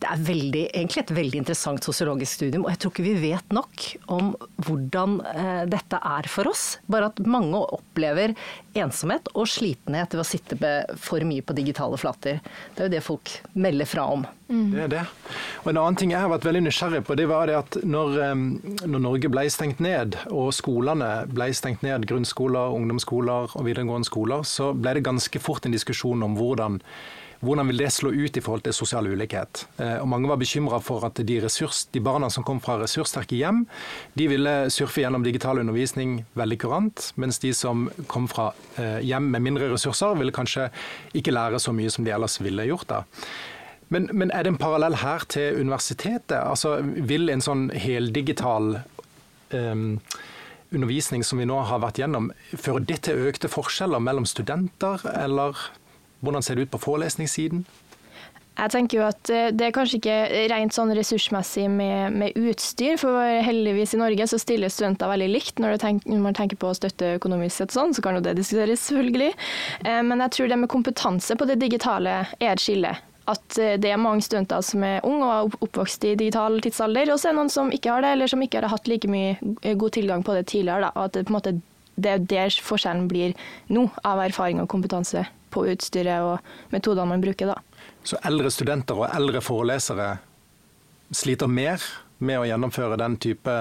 Det 0.03 0.11
er 0.11 0.27
veldig, 0.27 0.67
egentlig 0.73 1.05
et 1.05 1.17
veldig 1.21 1.43
interessant 1.45 1.87
sosiologisk 1.87 2.41
studium, 2.41 2.67
og 2.67 2.75
jeg 2.75 2.83
tror 2.83 2.95
ikke 2.95 3.07
vi 3.07 3.17
vet 3.29 3.55
nok 3.55 3.89
om 4.11 4.35
hvordan 4.65 5.19
eh, 5.21 5.63
dette 5.69 5.99
er 6.01 6.27
for 6.31 6.49
oss. 6.49 6.77
Bare 6.89 7.11
at 7.11 7.21
mange 7.25 7.59
opplever 7.61 8.33
ensomhet 8.77 9.29
og 9.35 9.49
slitenhet 9.49 10.15
ved 10.15 10.23
å 10.23 10.27
sitte 10.27 10.71
for 11.01 11.23
mye 11.27 11.45
på 11.45 11.55
digitale 11.57 11.99
flater. 12.01 12.41
Det 12.73 12.83
er 12.83 12.89
jo 12.89 12.95
det 12.95 13.03
folk 13.05 13.33
melder 13.53 13.89
fra 13.89 14.07
om. 14.15 14.25
Mm. 14.47 14.71
Det 14.73 14.83
er 14.85 14.91
det. 14.95 15.03
Og 15.63 15.69
En 15.73 15.81
annen 15.81 15.99
ting 15.99 16.13
jeg 16.13 16.23
har 16.23 16.31
vært 16.31 16.47
veldig 16.47 16.63
nysgjerrig 16.67 17.03
på, 17.05 17.17
det 17.19 17.27
var 17.29 17.49
det 17.49 17.57
at 17.59 17.77
når, 17.83 18.17
når 18.87 19.03
Norge 19.03 19.31
ble 19.33 19.45
stengt 19.53 19.83
ned, 19.83 20.17
og 20.31 20.53
skolene 20.55 21.11
ble 21.29 21.51
stengt 21.57 21.85
ned, 21.85 22.07
grunnskoler, 22.09 22.73
ungdomsskoler 22.77 23.53
og 23.53 23.67
videregående 23.67 24.07
skoler, 24.07 24.47
så 24.47 24.71
ble 24.73 24.97
det 24.97 25.05
ganske 25.07 25.43
fort 25.43 25.67
en 25.67 25.75
diskusjon 25.75 26.23
om 26.25 26.37
hvordan 26.39 26.81
hvordan 27.39 27.69
vil 27.69 27.81
det 27.83 27.91
slå 27.93 28.11
ut 28.11 28.37
i 28.37 28.41
forhold 28.41 28.63
til 28.65 28.73
sosial 28.73 29.07
ulikhet? 29.07 29.65
Eh, 29.77 29.97
og 30.01 30.07
mange 30.09 30.29
var 30.29 30.39
bekymra 30.41 30.79
for 30.83 31.05
at 31.05 31.19
de, 31.21 31.39
ressurs, 31.43 31.85
de, 31.93 32.01
barna 32.03 32.29
som 32.33 32.45
kom 32.47 32.61
fra 32.63 32.79
ressurssterke 32.81 33.37
hjem, 33.37 33.65
de 34.17 34.29
ville 34.31 34.55
surfe 34.73 35.03
gjennom 35.03 35.25
digital 35.25 35.61
undervisning 35.61 36.23
veldig 36.37 36.57
kurant, 36.63 37.11
mens 37.15 37.41
de 37.43 37.53
som 37.53 37.87
kom 38.09 38.25
fra 38.31 38.49
eh, 38.81 38.99
hjem 39.05 39.29
med 39.35 39.45
mindre 39.49 39.69
ressurser, 39.73 40.17
ville 40.17 40.33
kanskje 40.33 40.69
ikke 41.17 41.35
lære 41.35 41.61
så 41.61 41.75
mye 41.75 41.93
som 41.93 42.07
de 42.07 42.15
ellers 42.15 42.39
ville 42.41 42.65
gjort. 42.71 42.89
da. 42.89 43.03
Men, 43.93 44.09
men 44.11 44.31
er 44.35 44.43
det 44.43 44.55
en 44.55 44.61
parallell 44.61 44.97
her 44.99 45.23
til 45.31 45.61
universitetet? 45.61 46.39
Altså, 46.41 46.79
Vil 46.81 47.29
en 47.31 47.43
sånn 47.43 47.69
heldigital 47.71 48.81
um, 49.53 49.99
undervisning 50.75 51.23
som 51.23 51.39
vi 51.39 51.47
nå 51.47 51.61
har 51.69 51.79
vært 51.83 52.01
gjennom, 52.01 52.31
fører 52.51 52.83
det 52.83 53.03
til 53.07 53.29
økte 53.29 53.51
forskjeller 53.51 54.03
mellom 54.03 54.27
studenter, 54.27 55.05
eller 55.13 55.55
hvordan 56.21 56.45
ser 56.45 56.57
det 56.57 56.67
ut 56.67 56.73
på 56.73 56.81
forelesningssiden? 56.81 57.65
Jeg 58.57 58.73
tenker 58.73 58.97
jo 58.97 59.05
at 59.05 59.29
eh, 59.33 59.49
Det 59.53 59.67
er 59.67 59.73
kanskje 59.75 59.99
ikke 59.99 60.17
rent 60.51 60.75
sånn 60.75 60.93
ressursmessig 60.97 61.67
med, 61.69 62.15
med, 62.17 62.37
utstyr, 62.49 62.97
for 63.01 63.21
heldigvis 63.45 63.93
i 63.93 64.01
Norge 64.01 64.29
så 64.31 64.39
stiller 64.41 64.73
studenter 64.73 65.11
veldig 65.11 65.27
likt. 65.29 65.61
Når, 65.61 65.77
tenker, 65.83 66.09
når 66.09 66.23
man 66.23 66.37
tenker 66.37 66.59
på 66.59 66.71
å 66.71 66.77
støtte 66.77 67.17
økonomisk 67.19 67.61
sett 67.61 67.75
sånn, 67.75 67.93
så 67.93 68.03
kan 68.05 68.17
jo 68.17 68.23
det 68.25 68.37
diskuteres, 68.39 68.87
selvfølgelig. 68.89 69.35
Eh, 69.83 70.01
men 70.07 70.25
jeg 70.25 70.35
tror 70.37 70.49
det 70.49 70.59
med 70.63 70.73
kompetanse 70.73 71.37
på 71.37 71.49
det 71.49 71.59
digitale 71.61 72.23
er 72.39 72.49
et 72.55 72.63
skille. 72.63 72.95
At 73.29 73.61
eh, 73.61 73.77
det 73.77 73.93
er 73.93 74.01
mange 74.01 74.25
studenter 74.25 74.65
som 74.65 74.85
er 74.87 75.05
unge 75.05 75.29
og 75.29 75.37
er 75.37 75.69
oppvokst 75.69 76.09
i 76.09 76.17
digital 76.17 76.57
tidsalder, 76.65 77.13
og 77.13 77.21
så 77.21 77.29
er 77.29 77.37
det 77.37 77.41
noen 77.43 77.55
som 77.59 77.73
ikke 77.73 77.93
har 77.93 78.05
det, 78.05 78.17
eller 78.17 78.33
som 78.33 78.41
ikke 78.41 78.63
har 78.63 78.71
hatt 78.73 78.89
like 78.89 79.11
mye 79.11 79.37
god 79.77 79.97
tilgang 79.99 80.25
på 80.25 80.37
det 80.37 80.47
tidligere. 80.49 80.89
Da. 80.89 80.93
Og 80.95 81.11
at 81.11 81.19
det, 81.19 81.27
på 81.29 81.35
en 81.35 81.39
måte, 81.39 81.57
det 81.97 82.13
er 82.15 82.29
der 82.33 82.61
forskjellen 82.63 83.05
blir 83.11 83.37
nå, 83.69 83.89
av 84.01 84.25
erfaring 84.25 84.65
og 84.65 84.71
kompetanse 84.73 85.27
på 85.49 85.65
utstyret 85.71 86.25
og 86.25 86.73
metodene 86.73 87.13
man 87.13 87.23
bruker. 87.23 87.53
da. 87.53 87.87
Så 88.03 88.19
eldre 88.27 88.51
studenter 88.53 88.99
og 88.99 89.09
eldre 89.09 89.41
forelesere 89.43 90.11
sliter 91.15 91.47
mer 91.47 91.81
med 92.17 92.41
å 92.41 92.45
gjennomføre 92.49 92.97
den 92.99 93.17
type 93.21 93.53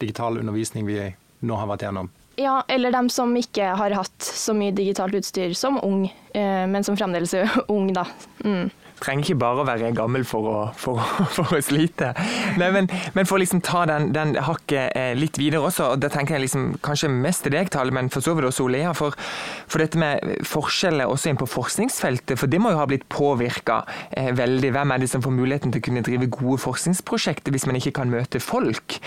digital 0.00 0.38
undervisning 0.40 0.86
vi 0.86 1.00
nå 1.44 1.58
har 1.60 1.68
vært 1.70 1.86
gjennom? 1.86 2.10
Ja, 2.40 2.64
eller 2.68 2.90
dem 2.90 3.08
som 3.14 3.30
ikke 3.38 3.74
har 3.78 3.94
hatt 3.94 4.24
så 4.26 4.56
mye 4.56 4.74
digitalt 4.74 5.14
utstyr 5.14 5.52
som 5.54 5.78
ung, 5.86 6.08
eh, 6.34 6.64
men 6.66 6.82
som 6.82 6.96
fremdeles 6.98 7.34
er 7.38 7.52
ung, 7.74 7.92
da. 7.94 8.08
Mm 8.42 8.70
trenger 9.02 9.26
ikke 9.26 9.40
bare 9.42 9.62
å 9.62 9.66
være 9.66 9.90
gammel 9.96 10.24
for 10.28 10.48
å, 10.48 10.56
for, 10.78 11.00
for 11.36 11.56
å 11.56 11.60
slite. 11.64 12.12
Nei, 12.60 12.70
men, 12.74 12.88
men, 13.16 13.28
for 13.28 13.38
å 13.38 13.42
liksom 13.42 13.62
ta 13.64 13.84
den, 13.90 14.10
den 14.14 14.34
hakket 14.46 14.94
eh, 14.96 15.12
litt 15.18 15.38
videre 15.40 15.64
også, 15.68 15.92
og 15.94 16.02
da 16.02 16.10
tenker 16.12 16.36
jeg 16.36 16.46
liksom 16.46 16.66
kanskje 16.84 17.10
mest 17.12 17.44
til 17.46 17.54
deg, 17.56 17.70
Tale, 17.74 17.94
men 17.94 18.10
for 18.12 18.24
så 18.24 18.36
vidt 18.36 18.48
også 18.48 18.68
Olea, 18.68 18.92
for, 18.96 19.16
for, 19.66 19.82
dette 19.82 20.00
med 20.00 20.44
forskjeller 20.48 21.10
også 21.10 21.32
inn 21.32 21.40
på 21.40 21.48
forskningsfeltet, 21.50 22.36
for 22.40 22.50
det 22.50 22.60
må 22.62 22.72
jo 22.74 22.80
ha 22.80 22.88
blitt 22.90 23.06
påvirka 23.12 23.82
eh, 24.10 24.30
veldig. 24.36 24.72
Hvem 24.74 24.94
er 24.94 25.02
det 25.02 25.10
som 25.12 25.24
får 25.24 25.34
muligheten 25.34 25.74
til 25.74 25.82
å 25.82 25.88
kunne 25.88 26.04
drive 26.06 26.30
gode 26.32 26.60
forskningsprosjekter 26.64 27.54
hvis 27.54 27.68
man 27.70 27.80
ikke 27.80 27.94
kan 28.00 28.12
møte 28.12 28.42
folk? 28.42 28.98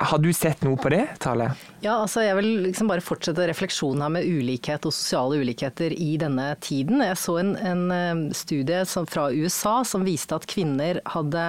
Har 0.00 0.22
du 0.22 0.30
sett 0.34 0.64
noe 0.66 0.80
på 0.80 0.92
det, 0.94 1.04
Tale? 1.22 1.52
Ja, 1.84 1.98
altså 2.00 2.24
jeg 2.24 2.38
vil 2.38 2.50
liksom 2.68 2.88
bare 2.88 3.04
fortsette 3.04 3.46
refleksjonen 3.50 4.06
her 4.06 4.12
med 4.16 4.26
ulikhet 4.26 4.86
og 4.88 4.94
sosiale 4.94 5.42
ulikheter 5.42 5.92
i 5.92 6.14
denne 6.20 6.48
tiden. 6.64 7.02
Jeg 7.04 7.20
så 7.20 7.38
en, 7.42 7.54
en 7.60 7.84
eh, 7.92 8.24
studie 8.36 8.82
fra 9.10 9.28
USA 9.36 9.80
som 9.86 10.06
viste 10.06 10.36
at 10.36 10.46
kvinner 10.50 11.00
hadde 11.14 11.44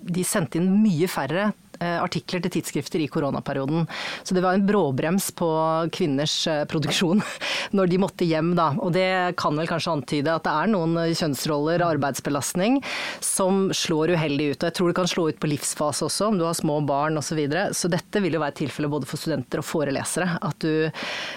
De 0.00 0.24
sendte 0.26 0.60
inn 0.60 0.70
mye 0.82 1.08
færre 1.10 1.50
artikler 1.80 2.42
til 2.44 2.54
tidsskrifter 2.58 3.02
i 3.02 3.08
koronaperioden. 3.10 3.86
Så 4.22 4.36
det 4.36 4.42
var 4.44 4.56
en 4.56 4.66
bråbrems 4.66 5.30
på 5.36 5.48
kvinners 5.94 6.34
eh, 6.50 6.64
produksjon 6.70 7.22
når 7.76 7.90
de 7.90 8.00
måtte 8.02 8.28
hjem, 8.28 8.54
da. 8.58 8.70
Og 8.80 8.92
det 8.94 9.36
kan 9.40 9.56
vel 9.58 9.68
kanskje 9.70 9.94
antyde 9.94 10.34
at 10.34 10.46
det 10.46 10.54
er 10.54 10.72
noen 10.72 10.96
kjønnsroller, 11.16 11.84
arbeidsbelastning, 11.86 12.80
som 13.24 13.68
slår 13.76 14.14
uheldig 14.16 14.52
ut. 14.52 14.60
Og 14.62 14.68
jeg 14.68 14.76
tror 14.78 14.90
det 14.90 14.98
kan 15.00 15.10
slå 15.10 15.28
ut 15.30 15.40
på 15.40 15.50
livsfase 15.50 16.06
også, 16.08 16.30
om 16.30 16.40
du 16.40 16.46
har 16.46 16.56
små 16.58 16.80
barn 16.86 17.18
osv. 17.18 17.28
Så, 17.30 17.36
videre. 17.38 17.68
så 17.78 17.86
dette 17.86 18.18
vil 18.18 18.34
jo 18.34 18.40
være 18.42 18.56
tilfellet 18.58 18.90
både 18.90 19.06
for 19.06 19.20
studenter 19.20 19.60
og 19.62 19.64
forelesere. 19.68 20.32
At 20.42 20.64
du, 20.64 20.90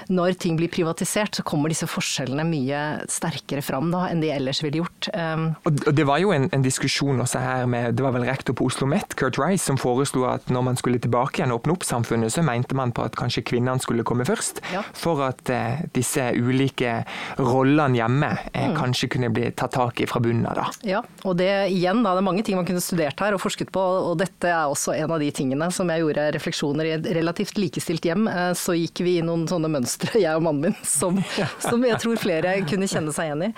når 0.10 0.34
ting 0.42 0.58
blir 0.58 0.72
privatisert, 0.74 1.38
så 1.38 1.46
kommer 1.46 1.70
disse 1.70 1.86
forskjellene 1.86 2.42
mye 2.50 2.80
sterkere 3.14 3.62
fram 3.62 3.92
da, 3.94 4.08
enn 4.10 4.24
de 4.24 4.32
ellers 4.34 4.64
ville 4.66 4.82
gjort. 4.82 5.12
Og 5.14 5.92
det 5.94 6.08
var 6.10 6.24
jo 6.24 6.34
en, 6.34 6.50
en 6.50 6.66
diskusjon 6.66 7.22
også 7.22 7.44
her 7.44 7.70
med, 7.70 7.94
det 7.94 8.02
var 8.02 8.16
vel 8.18 8.26
rektor 8.26 8.58
på 8.58 8.72
Oslo 8.72 8.90
Met, 8.90 9.14
Kurt 9.20 9.38
Rice, 9.38 9.62
som 9.68 9.78
foreslo 9.78 10.26
at 10.32 10.33
når 10.52 10.66
man 10.70 10.80
skulle 10.80 11.02
tilbake 11.02 11.40
igjen 11.40 11.54
og 11.54 11.62
åpne 11.62 11.76
opp 11.78 11.86
samfunnet, 11.88 12.34
så 12.34 12.44
mente 12.46 12.76
man 12.78 12.94
på 12.96 13.06
at 13.06 13.18
kanskje 13.20 13.46
kvinnene 13.48 13.82
skulle 13.84 14.06
komme 14.08 14.26
først. 14.28 14.62
Ja. 14.74 14.84
For 14.98 15.24
at 15.26 15.50
eh, 15.54 15.84
disse 15.96 16.30
ulike 16.36 17.02
rollene 17.40 18.00
hjemme 18.00 18.32
eh, 18.52 18.70
mm. 18.72 18.78
kanskje 18.78 19.10
kunne 19.16 19.32
bli 19.34 19.50
tatt 19.58 19.74
tak 19.74 20.02
i 20.04 20.08
fra 20.10 20.22
bunnen 20.24 20.46
av. 20.50 20.76
Ja, 20.86 21.02
og 21.24 21.38
det 21.40 21.50
igjen, 21.72 22.04
da, 22.06 22.14
det 22.14 22.24
er 22.24 22.28
mange 22.28 22.44
ting 22.46 22.58
man 22.60 22.68
kunne 22.68 22.84
studert 22.84 23.20
her 23.24 23.36
og 23.36 23.42
forsket 23.44 23.72
på, 23.74 23.82
og 23.82 24.18
dette 24.22 24.50
er 24.50 24.70
også 24.70 24.96
en 24.98 25.14
av 25.14 25.22
de 25.24 25.30
tingene 25.36 25.70
som 25.74 25.90
jeg 25.90 26.04
gjorde 26.04 26.28
refleksjoner 26.36 26.90
i 26.90 26.94
et 26.98 27.10
relativt 27.18 27.60
likestilt 27.62 28.06
hjem. 28.08 28.28
Eh, 28.30 28.52
så 28.58 28.78
gikk 28.78 29.04
vi 29.06 29.18
i 29.20 29.26
noen 29.26 29.48
sånne 29.50 29.72
mønstre, 29.74 30.14
jeg 30.26 30.40
og 30.40 30.46
mannen 30.48 30.70
min, 30.70 30.78
som, 30.88 31.20
som 31.68 31.84
jeg 31.86 32.00
tror 32.04 32.22
flere 32.22 32.56
kunne 32.70 32.90
kjenne 32.90 33.14
seg 33.16 33.32
igjen 33.32 33.48
i. 33.50 33.52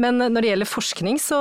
Men 0.00 0.20
når 0.22 0.40
det 0.40 0.52
gjelder 0.52 0.72
forskning, 0.72 1.20
så, 1.22 1.40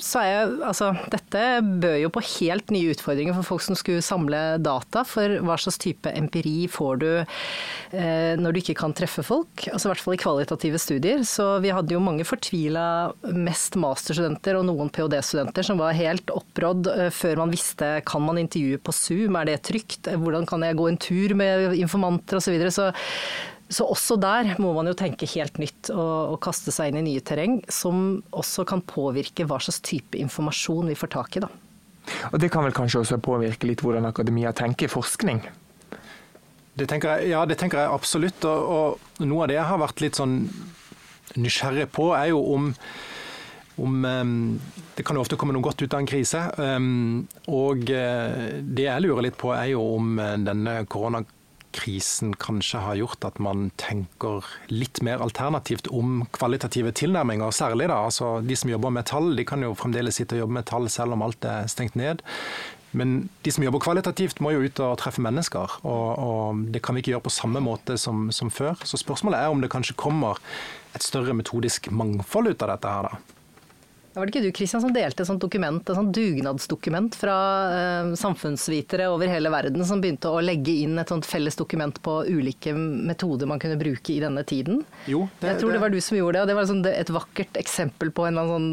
så 0.00 0.24
er 0.24 0.30
jeg 0.30 0.56
altså 0.70 0.90
Dette 1.10 1.42
bød 1.62 1.96
jo 2.02 2.10
på 2.12 2.22
helt 2.36 2.72
nye 2.74 2.92
utfordringer 2.92 3.34
for 3.38 3.54
folk 3.54 3.64
som 3.64 3.78
skulle 3.78 4.04
samle 4.04 4.19
samle 4.20 4.58
data 4.60 5.04
for 5.04 5.40
hva 5.40 5.56
slags 5.58 5.78
type 5.80 6.10
empiri 6.12 6.68
får 6.68 7.00
du 7.00 7.08
eh, 7.20 8.36
når 8.38 8.52
du 8.52 8.60
ikke 8.60 8.76
kan 8.78 8.92
treffe 8.92 9.22
folk. 9.22 9.66
Altså 9.72 9.88
I 9.88 9.92
hvert 9.92 10.04
fall 10.04 10.14
i 10.16 10.20
kvalitative 10.20 10.78
studier. 10.78 11.24
Så 11.24 11.60
vi 11.60 11.72
hadde 11.72 11.94
jo 11.94 12.02
mange 12.02 12.24
fortvila 12.24 13.12
mest 13.32 13.76
masterstudenter 13.80 14.58
og 14.58 14.66
noen 14.68 14.90
ph.d.-studenter 14.90 15.66
som 15.66 15.80
var 15.80 15.96
helt 15.98 16.30
opprådd 16.30 16.90
eh, 16.92 17.10
før 17.14 17.44
man 17.44 17.54
visste 17.54 18.00
kan 18.06 18.24
man 18.24 18.40
intervjue 18.40 18.80
på 18.80 18.94
Zoom, 18.94 19.36
er 19.36 19.48
det 19.48 19.62
trygt, 19.68 20.10
hvordan 20.10 20.46
kan 20.48 20.62
jeg 20.64 20.78
gå 20.78 20.88
en 20.88 21.00
tur 21.00 21.34
med 21.38 21.78
informanter 21.78 22.38
osv. 22.38 22.50
Så, 22.50 22.54
videre. 22.54 22.74
så 22.74 22.90
så 23.70 23.84
også 23.86 24.16
der 24.18 24.56
må 24.58 24.72
man 24.74 24.88
jo 24.90 24.96
tenke 24.98 25.28
helt 25.30 25.60
nytt 25.62 25.92
og, 25.94 26.34
og, 26.34 26.38
kaste 26.42 26.74
seg 26.74 26.90
inn 26.90 27.04
i 27.04 27.04
nye 27.06 27.22
terreng, 27.22 27.60
som 27.70 28.18
også 28.34 28.64
kan 28.66 28.82
påvirke 28.82 29.46
hva 29.46 29.60
slags 29.62 29.78
type 29.86 30.18
informasjon 30.18 30.90
vi 30.90 30.98
får 30.98 31.12
tak 31.14 31.38
i. 31.38 31.44
da. 31.44 31.50
Og 32.32 32.40
Det 32.40 32.50
kan 32.52 32.64
vel 32.64 32.76
kanskje 32.76 33.02
også 33.02 33.20
påvirke 33.22 33.68
litt 33.68 33.82
hvordan 33.84 34.08
akademia 34.08 34.52
tenker 34.56 34.90
forskning? 34.90 35.42
Det 36.74 36.86
tenker 36.88 37.18
jeg, 37.18 37.32
ja, 37.34 37.44
det 37.46 37.58
tenker 37.60 37.82
jeg 37.82 37.92
absolutt. 37.92 38.44
Og, 38.48 38.74
og, 38.74 39.24
noe 39.26 39.44
av 39.44 39.50
det 39.50 39.58
jeg 39.58 39.68
har 39.68 39.80
vært 39.82 40.04
litt 40.04 40.20
sånn 40.20 40.36
nysgjerrig 41.40 41.88
på, 41.94 42.10
er 42.16 42.30
jo 42.32 42.40
om, 42.54 42.70
om 43.78 44.06
Det 44.96 45.04
kan 45.06 45.16
jo 45.16 45.22
ofte 45.22 45.38
komme 45.38 45.54
noe 45.54 45.64
godt 45.64 45.82
ut 45.82 45.92
av 45.92 46.00
en 46.00 46.08
krise. 46.08 46.40
Og 47.50 47.92
uh, 47.92 48.46
det 48.62 48.86
jeg 48.86 49.04
lurer 49.04 49.28
litt 49.28 49.38
på, 49.40 49.52
er 49.54 49.72
jo 49.74 49.84
om 49.98 50.16
uh, 50.18 50.34
denne 50.40 50.80
koronakrisen 50.90 51.36
krisen 51.76 52.34
kanskje 52.40 52.80
har 52.82 52.98
gjort 52.98 53.24
at 53.28 53.38
man 53.42 53.68
tenker 53.80 54.46
litt 54.72 55.02
mer 55.06 55.22
alternativt 55.24 55.90
om 55.94 56.24
kvalitative 56.34 56.92
tilnærminger, 56.96 57.54
særlig 57.54 57.88
da. 57.92 58.00
Altså, 58.08 58.38
de 58.44 58.58
som 58.58 58.72
jobber 58.72 58.94
med 58.94 59.08
tall, 59.10 59.32
de 59.38 59.46
kan 59.46 59.62
jo 59.62 59.76
fremdeles 59.78 60.20
sitte 60.20 60.38
og 60.38 60.44
jobbe 60.44 60.58
med 60.58 60.68
tall 60.70 60.90
selv 60.92 61.16
om 61.16 61.24
alt 61.26 61.46
er 61.46 61.70
stengt 61.70 61.98
ned. 61.98 62.24
Men 62.90 63.28
de 63.44 63.52
som 63.54 63.62
jobber 63.62 63.82
kvalitativt, 63.84 64.40
må 64.42 64.50
jo 64.54 64.64
ut 64.66 64.80
og 64.82 64.96
treffe 64.98 65.22
mennesker. 65.22 65.78
Og, 65.86 66.06
og 66.18 66.62
det 66.74 66.82
kan 66.82 66.96
vi 66.96 67.04
ikke 67.04 67.14
gjøre 67.14 67.26
på 67.28 67.34
samme 67.34 67.62
måte 67.62 67.94
som, 68.00 68.28
som 68.34 68.50
før. 68.50 68.80
Så 68.82 68.98
spørsmålet 68.98 69.38
er 69.38 69.52
om 69.52 69.62
det 69.62 69.70
kanskje 69.70 69.98
kommer 70.00 70.40
et 70.96 71.06
større 71.06 71.36
metodisk 71.38 71.86
mangfold 71.94 72.50
ut 72.50 72.66
av 72.66 72.74
dette 72.74 72.96
her, 72.96 73.12
da. 73.12 73.39
Var 74.12 74.26
det 74.26 74.32
ikke 74.32 74.42
du 74.42 74.50
Christian, 74.50 74.82
som 74.82 74.94
delte 74.94 75.22
et 75.22 75.28
sånt 75.28 75.42
dokument, 75.42 75.78
et 75.84 75.96
sånt 75.96 76.10
dugnadsdokument 76.16 77.14
fra 77.14 77.36
eh, 77.70 78.08
samfunnsvitere 78.18 79.06
over 79.12 79.30
hele 79.30 79.52
verden 79.54 79.86
som 79.86 80.02
begynte 80.02 80.32
å 80.32 80.40
legge 80.42 80.74
inn 80.82 80.98
et 80.98 81.12
sånt 81.12 81.28
felles 81.28 81.54
dokument 81.58 81.94
på 82.02 82.16
ulike 82.26 82.74
metoder 82.74 83.46
man 83.46 83.62
kunne 83.62 83.78
bruke 83.78 84.10
i 84.10 84.18
denne 84.22 84.42
tiden? 84.42 84.82
Jo, 85.06 85.28
det, 85.38 85.52
Jeg 85.52 85.62
tror 85.62 85.70
det, 85.70 85.78
det 85.78 85.84
var 85.84 85.94
du 85.94 86.00
som 86.02 86.18
gjorde 86.18 86.36
det, 86.38 86.42
og 86.42 86.50
det 86.50 86.58
var 86.58 86.68
sånn, 86.72 86.82
et 86.90 87.14
vakkert 87.14 87.60
eksempel 87.62 88.10
på 88.16 88.26
en 88.26 88.42
sånn 88.50 88.68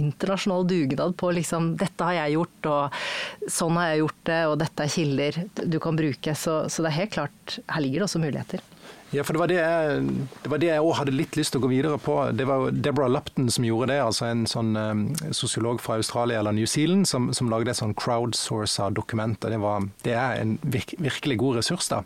internasjonal 0.00 0.64
dugnad 0.70 1.16
på 1.20 1.34
liksom 1.36 1.74
dette 1.80 2.08
har 2.08 2.22
jeg 2.22 2.38
gjort, 2.38 2.72
og 2.72 3.52
sånn 3.60 3.80
har 3.82 3.92
jeg 3.92 4.04
gjort 4.06 4.26
det, 4.32 4.42
og 4.48 4.58
dette 4.64 4.86
er 4.86 4.94
kilder 4.96 5.40
du 5.60 5.80
kan 5.82 6.00
bruke. 6.00 6.36
Så, 6.38 6.62
så 6.72 6.86
det 6.86 6.94
er 6.94 7.02
helt 7.02 7.16
klart, 7.18 7.58
her 7.68 7.84
ligger 7.84 8.00
det 8.00 8.08
også 8.08 8.24
muligheter. 8.24 8.64
Ja, 9.10 9.24
for 9.26 9.34
det 9.34 9.40
var 9.40 9.50
det 9.50 9.56
jeg, 9.58 10.02
det 10.62 10.74
også 10.78 10.98
hadde 11.00 11.16
litt 11.16 11.34
lyst 11.34 11.50
til 11.50 11.58
å 11.58 11.64
gå 11.64 11.72
videre 11.72 11.96
på. 11.98 12.14
Det 12.36 12.46
var 12.46 12.68
Deborah 12.70 13.10
Lupton 13.10 13.48
som 13.50 13.66
gjorde 13.66 13.90
det, 13.90 13.98
altså 14.04 14.28
en 14.28 14.44
sånn 14.46 14.76
um, 14.78 15.00
sosiolog 15.34 15.82
fra 15.82 15.96
Australia 15.98 16.38
eller 16.38 16.54
New 16.54 16.68
Zealand 16.70 17.08
som, 17.10 17.32
som 17.34 17.50
lagde 17.50 17.72
et 17.72 17.80
sånn 17.80 17.96
crowdsourca 17.98 18.92
dokument. 18.94 19.42
og 19.42 19.50
det, 19.50 19.58
det 20.06 20.14
er 20.14 20.38
en 20.38 20.54
virk, 20.62 20.94
virkelig 21.02 21.40
god 21.42 21.58
ressurs. 21.58 21.90
da. 21.90 22.04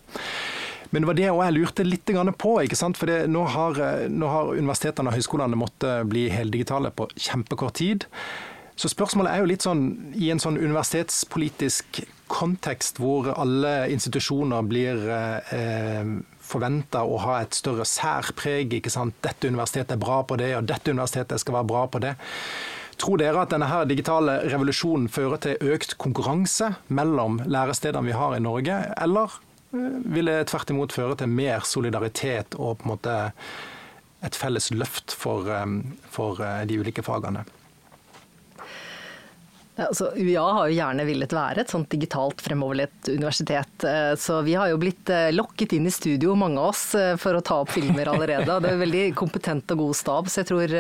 Men 0.95 1.05
det 1.05 1.11
var 1.11 1.21
det 1.21 1.29
jeg 1.29 1.55
lurte 1.59 1.85
litt 1.85 2.15
på. 2.39 2.57
ikke 2.63 2.79
sant? 2.79 2.97
For 2.97 3.13
nå, 3.29 3.45
har, 3.53 3.85
nå 4.09 4.33
har 4.33 4.57
universitetene 4.57 5.11
og 5.11 5.19
høyskolene 5.19 5.61
måttet 5.61 6.09
bli 6.09 6.29
heldigitale 6.33 6.91
på 6.95 7.11
kjempekort 7.19 7.75
tid. 7.83 8.09
Så 8.81 8.89
spørsmålet 8.89 9.35
er 9.35 9.43
jo 9.43 9.51
litt 9.51 9.63
sånn 9.63 10.15
i 10.17 10.33
en 10.33 10.41
sånn 10.43 10.57
universitetspolitisk 10.59 12.01
kontekst 12.33 12.99
hvor 13.03 13.29
alle 13.35 13.91
institusjoner 13.93 14.65
blir 14.67 15.03
eh, 15.13 16.15
forventa 16.55 17.03
å 17.05 17.19
ha 17.25 17.41
et 17.43 17.57
større 17.57 17.87
særpreg. 17.89 18.79
ikke 18.79 18.93
sant? 18.93 19.17
Dette 19.25 19.51
universitetet 19.51 19.97
er 19.97 20.03
bra 20.03 20.23
på 20.27 20.39
det, 20.41 20.53
og 20.59 20.69
dette 20.71 20.95
universitetet 20.95 21.43
skal 21.43 21.59
være 21.59 21.71
bra 21.73 21.85
på 21.91 22.03
det. 22.05 22.15
Tror 23.01 23.19
dere 23.19 23.43
at 23.43 23.51
denne 23.51 23.69
her 23.69 23.89
digitale 23.91 24.39
revolusjonen 24.47 25.09
fører 25.11 25.41
til 25.43 25.73
økt 25.75 25.97
konkurranse 25.99 26.75
mellom 26.95 27.41
lærestedene 27.43 28.07
vi 28.07 28.15
har 28.15 28.37
i 28.37 28.43
Norge, 28.43 28.79
eller 29.03 29.35
eh, 29.75 29.99
vil 30.15 30.31
det 30.31 30.47
tvert 30.53 30.71
imot 30.71 30.95
føre 30.95 31.19
til 31.19 31.33
mer 31.33 31.67
solidaritet 31.67 32.55
og 32.55 32.79
på 32.79 32.87
en 32.87 32.95
måte 32.95 33.19
et 34.25 34.39
felles 34.39 34.71
løft 34.73 35.13
for, 35.19 35.51
eh, 35.51 35.77
for 36.15 36.39
de 36.71 36.81
ulike 36.81 37.03
fagene? 37.05 37.45
Altså, 39.77 40.13
UiA 40.15 40.43
har 40.55 40.69
jo 40.71 40.77
gjerne 40.77 41.05
villet 41.09 41.33
være 41.35 41.65
et 41.65 41.73
sånt 41.73 41.89
digitalt 41.91 42.43
fremoverlett 42.45 43.09
universitet. 43.11 43.87
Eh, 43.89 44.13
så 44.21 44.39
vi 44.47 44.55
har 44.55 44.71
jo 44.71 44.79
blitt 44.79 45.11
eh, 45.11 45.33
lokket 45.35 45.75
inn 45.75 45.89
i 45.91 45.95
studio, 45.95 46.37
mange 46.39 46.63
av 46.63 46.71
oss, 46.71 46.85
eh, 46.95 47.17
for 47.19 47.35
å 47.35 47.43
ta 47.43 47.59
opp 47.65 47.73
filmer 47.75 48.13
allerede. 48.13 48.61
Det 48.63 48.71
er 48.71 48.79
veldig 48.85 49.03
kompetent 49.19 49.75
og 49.75 49.83
god 49.83 49.99
stab, 49.99 50.31
så 50.31 50.43
jeg 50.43 50.51
tror 50.53 50.77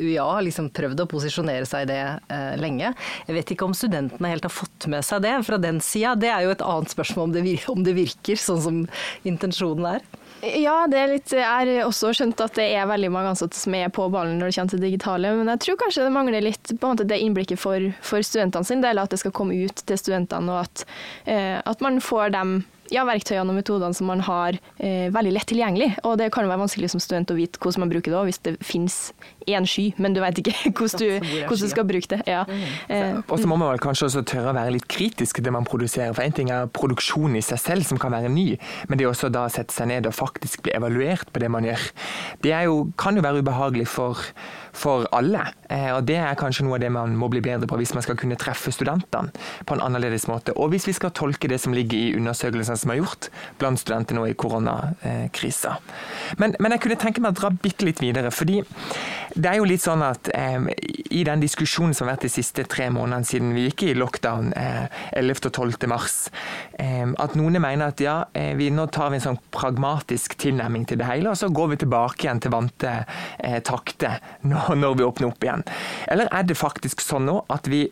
UiA 0.00 0.24
har 0.24 0.46
liksom 0.46 0.72
prøvd 0.72 1.04
å 1.04 1.08
posisjonere 1.10 1.68
seg 1.68 1.84
i 1.84 1.90
det 1.92 2.56
lenge. 2.60 2.94
Jeg 3.28 3.36
vet 3.36 3.52
ikke 3.52 3.68
om 3.68 3.76
studentene 3.76 4.32
helt 4.32 4.48
har 4.48 4.52
fått 4.52 4.88
med 4.88 5.04
seg 5.04 5.20
det 5.26 5.36
fra 5.44 5.60
den 5.60 5.82
sida. 5.84 6.16
Det 6.16 6.32
er 6.32 6.46
jo 6.46 6.54
et 6.54 6.64
annet 6.64 6.96
spørsmål 6.96 7.36
om 7.74 7.84
det 7.84 7.96
virker 7.96 8.40
sånn 8.40 8.64
som 8.64 8.84
intensjonen 9.28 9.98
er. 9.98 10.12
Ja, 10.44 10.74
det 10.90 10.98
er 10.98 11.12
litt, 11.14 11.32
jeg 11.32 11.44
har 11.46 11.70
også 11.86 12.10
skjønt 12.16 12.40
at 12.44 12.56
det 12.58 12.66
er 12.76 12.88
veldig 12.90 13.10
mange 13.14 13.32
ansatte 13.32 13.56
som 13.56 13.74
er 13.78 13.92
på 13.94 14.08
ballen 14.12 14.36
når 14.40 14.50
det 14.50 14.56
kommer 14.58 14.74
til 14.74 14.82
digitale, 14.82 15.32
men 15.38 15.50
jeg 15.54 15.62
tror 15.64 15.78
kanskje 15.80 16.04
det 16.04 16.14
mangler 16.14 16.44
litt 16.44 16.72
på 16.72 16.76
en 16.76 16.96
måte, 16.96 17.06
det 17.08 17.20
innblikket 17.22 17.60
for, 17.60 17.88
for 18.04 18.24
studentene 18.26 18.68
sin. 18.68 18.82
Del, 18.84 19.00
at 19.00 19.14
det 19.14 19.22
skal 19.22 19.32
komme 19.36 19.56
ut 19.56 19.84
til 19.88 20.00
studentene, 20.00 20.52
og 20.52 20.66
at, 20.66 20.84
eh, 21.30 21.56
at 21.64 21.84
man 21.84 22.02
får 22.04 22.34
dem 22.34 22.58
ja, 22.92 23.04
verktøyene 23.08 23.52
og 23.52 23.58
metodene 23.58 23.96
som 23.96 24.08
man 24.10 24.22
har 24.24 24.58
eh, 24.78 25.08
veldig 25.14 25.32
lett 25.36 25.48
tilgjengelig. 25.50 25.90
Og 26.04 26.18
det 26.20 26.30
kan 26.34 26.48
være 26.48 26.62
vanskelig 26.64 26.90
som 26.92 27.02
student 27.02 27.32
å 27.32 27.38
vite 27.38 27.60
hvordan 27.62 27.84
man 27.84 27.92
bruker 27.92 28.12
det 28.14 28.22
hvis 28.28 28.42
det 28.44 28.54
finnes 28.64 28.98
én 29.48 29.68
sky, 29.68 29.90
men 30.00 30.16
du 30.16 30.20
vet 30.24 30.40
ikke 30.40 30.54
hvordan 30.76 31.00
du, 31.00 31.28
hvordan 31.44 31.62
du 31.64 31.72
skal 31.72 31.88
bruke 31.88 32.10
det. 32.14 32.20
Ja. 32.30 32.42
Mm. 32.48 32.64
Eh, 32.88 33.20
og 33.24 33.40
så 33.40 33.50
må 33.50 33.58
man 33.60 33.72
vel 33.72 33.82
kanskje 33.84 34.08
også 34.10 34.24
tørre 34.28 34.52
å 34.52 34.58
være 34.58 34.76
litt 34.76 34.88
kritisk 34.90 35.40
til 35.40 35.48
det 35.48 35.54
man 35.54 35.68
produserer. 35.68 36.14
For 36.16 36.26
én 36.26 36.36
ting 36.36 36.52
er 36.54 36.68
produksjon 36.74 37.38
i 37.38 37.44
seg 37.44 37.62
selv, 37.62 37.88
som 37.88 38.00
kan 38.00 38.14
være 38.14 38.32
ny, 38.32 38.50
men 38.88 39.00
det 39.00 39.06
er 39.06 39.12
også 39.12 39.32
da 39.32 39.46
å 39.48 39.52
sette 39.52 39.74
seg 39.74 39.90
ned 39.92 40.08
og 40.10 40.16
faktisk 40.16 40.64
bli 40.66 40.74
evaluert 40.76 41.32
på 41.32 41.42
det 41.42 41.50
man 41.52 41.66
gjør, 41.66 41.88
det 42.44 42.54
jo, 42.66 42.84
kan 43.00 43.16
jo 43.16 43.24
være 43.24 43.44
ubehagelig 43.44 43.88
for 43.90 44.20
for 44.74 45.06
alle. 45.14 45.46
Eh, 45.74 45.90
og 45.96 46.04
Det 46.06 46.16
er 46.20 46.38
kanskje 46.38 46.66
noe 46.66 46.78
av 46.78 46.84
det 46.84 46.92
man 46.94 47.16
må 47.18 47.28
bli 47.32 47.42
bedre 47.44 47.68
på 47.70 47.78
hvis 47.80 47.94
man 47.96 48.04
skal 48.06 48.18
kunne 48.20 48.38
treffe 48.40 48.72
studentene 48.74 49.32
på 49.66 49.76
en 49.76 49.82
annerledes 49.84 50.28
måte. 50.30 50.54
Og 50.54 50.70
hvis 50.72 50.86
vi 50.88 50.94
skal 50.96 51.14
tolke 51.16 51.50
det 51.50 51.60
som 51.62 51.74
ligger 51.74 51.98
i 51.98 52.14
undersøkelsene 52.18 52.78
som 52.78 52.92
er 52.92 53.00
gjort 53.00 53.30
blant 53.58 53.80
studenter 53.80 54.16
nå 54.18 54.28
i 54.30 54.36
koronakrisa. 54.38 55.76
Men, 56.38 56.56
men, 56.60 56.74
jeg 56.74 56.84
kunne 56.84 57.00
tenke 57.00 57.24
meg 57.24 57.34
å 57.34 57.40
dra 57.42 57.50
bitte 57.50 57.86
litt 57.88 58.02
videre. 58.02 58.30
fordi 58.34 58.62
det 59.34 59.50
er 59.50 59.58
jo 59.58 59.66
litt 59.66 59.82
sånn 59.82 60.02
at 60.06 60.28
eh, 60.34 60.68
i 61.10 61.24
den 61.26 61.42
diskusjonen 61.42 61.94
som 61.94 62.06
har 62.06 62.14
vært 62.14 62.28
de 62.28 62.32
siste 62.36 62.64
tre 62.70 62.86
månedene 62.94 63.26
siden 63.26 63.54
vi 63.56 63.66
gikk 63.66 63.82
i 63.88 63.94
lockdown 63.98 64.52
eh, 64.58 64.86
11. 65.18 65.48
og 65.48 65.52
12. 65.52 65.88
mars, 65.90 66.18
eh, 66.78 67.02
at 67.02 67.34
noen 67.38 67.58
mener 67.58 67.90
at 67.90 68.02
ja, 68.02 68.16
eh, 68.36 68.52
vi, 68.58 68.70
nå 68.70 68.86
tar 68.94 69.10
vi 69.10 69.18
en 69.18 69.26
sånn 69.26 69.40
pragmatisk 69.54 70.36
tilnærming 70.38 70.86
til 70.86 71.00
det 71.02 71.08
hele, 71.08 71.32
og 71.32 71.40
så 71.40 71.50
går 71.50 71.72
vi 71.72 71.80
tilbake 71.82 72.28
igjen 72.28 72.44
til 72.44 72.54
vante 72.54 72.94
eh, 72.94 73.58
takter 73.66 74.20
når, 74.46 74.70
når 74.78 74.98
vi 75.00 75.08
åpner 75.08 75.32
opp 75.32 75.48
igjen? 75.48 75.63
Eller 76.10 76.30
er 76.30 76.46
det 76.46 76.56
faktisk 76.58 77.04
sånn 77.04 77.28
nå 77.28 77.40
at 77.52 77.68
vi 77.70 77.86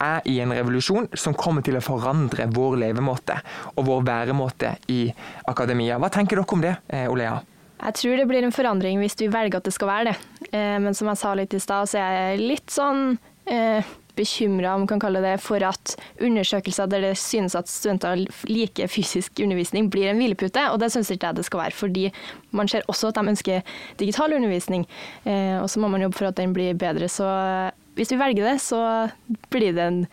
er 0.00 0.24
i 0.24 0.38
en 0.40 0.52
revolusjon 0.54 1.10
som 1.18 1.36
kommer 1.36 1.64
til 1.64 1.76
å 1.76 1.84
forandre 1.84 2.48
vår 2.54 2.78
levemåte 2.80 3.36
og 3.74 3.86
vår 3.88 4.04
væremåte 4.08 4.74
i 4.92 5.02
akademia. 5.50 5.98
Hva 6.00 6.10
tenker 6.12 6.40
dere 6.40 6.56
om 6.56 6.64
det, 6.64 6.76
eh, 6.88 7.08
Olea? 7.10 7.40
Jeg 7.80 7.96
tror 7.96 8.16
det 8.16 8.28
blir 8.28 8.44
en 8.44 8.52
forandring 8.52 9.00
hvis 9.00 9.16
vi 9.20 9.28
velger 9.28 9.60
at 9.60 9.64
det 9.64 9.72
skal 9.72 9.88
være 9.88 10.04
det. 10.10 10.16
Eh, 10.52 10.78
men 10.78 10.94
som 10.94 11.08
jeg 11.08 11.20
sa 11.20 11.34
litt 11.34 11.54
i 11.54 11.60
stad, 11.60 11.88
så 11.88 12.00
er 12.00 12.16
jeg 12.18 12.48
litt 12.48 12.70
sånn 12.72 13.18
eh, 13.46 13.84
bekymra 14.20 14.76
for 15.40 15.64
at 15.64 15.96
undersøkelser 16.20 16.86
der 16.86 17.00
det 17.00 17.16
synes 17.18 17.54
at 17.54 17.68
studenter 17.68 18.26
liker 18.48 18.86
fysisk 18.86 19.40
undervisning, 19.40 19.90
blir 19.90 20.10
en 20.10 20.20
hvilepute. 20.20 20.70
Og 20.70 20.80
det 20.80 20.92
syns 20.92 21.10
ikke 21.10 21.26
jeg 21.26 21.36
det 21.36 21.44
skal 21.48 21.60
være, 21.64 21.76
fordi 21.76 22.12
man 22.52 22.68
ser 22.68 22.86
også 22.88 23.08
at 23.08 23.18
de 23.18 23.28
ønsker 23.32 23.62
digital 23.98 24.32
undervisning. 24.36 24.86
Eh, 25.24 25.58
og 25.60 25.70
så 25.70 25.80
må 25.80 25.88
man 25.88 26.02
jobbe 26.02 26.18
for 26.18 26.28
at 26.28 26.36
den 26.36 26.52
blir 26.52 26.74
bedre. 26.74 27.08
Så 27.08 27.26
hvis 27.94 28.12
vi 28.12 28.18
velger 28.20 28.52
det, 28.52 28.60
så 28.60 29.08
blir 29.50 29.72
det 29.72 29.86
en 29.86 30.06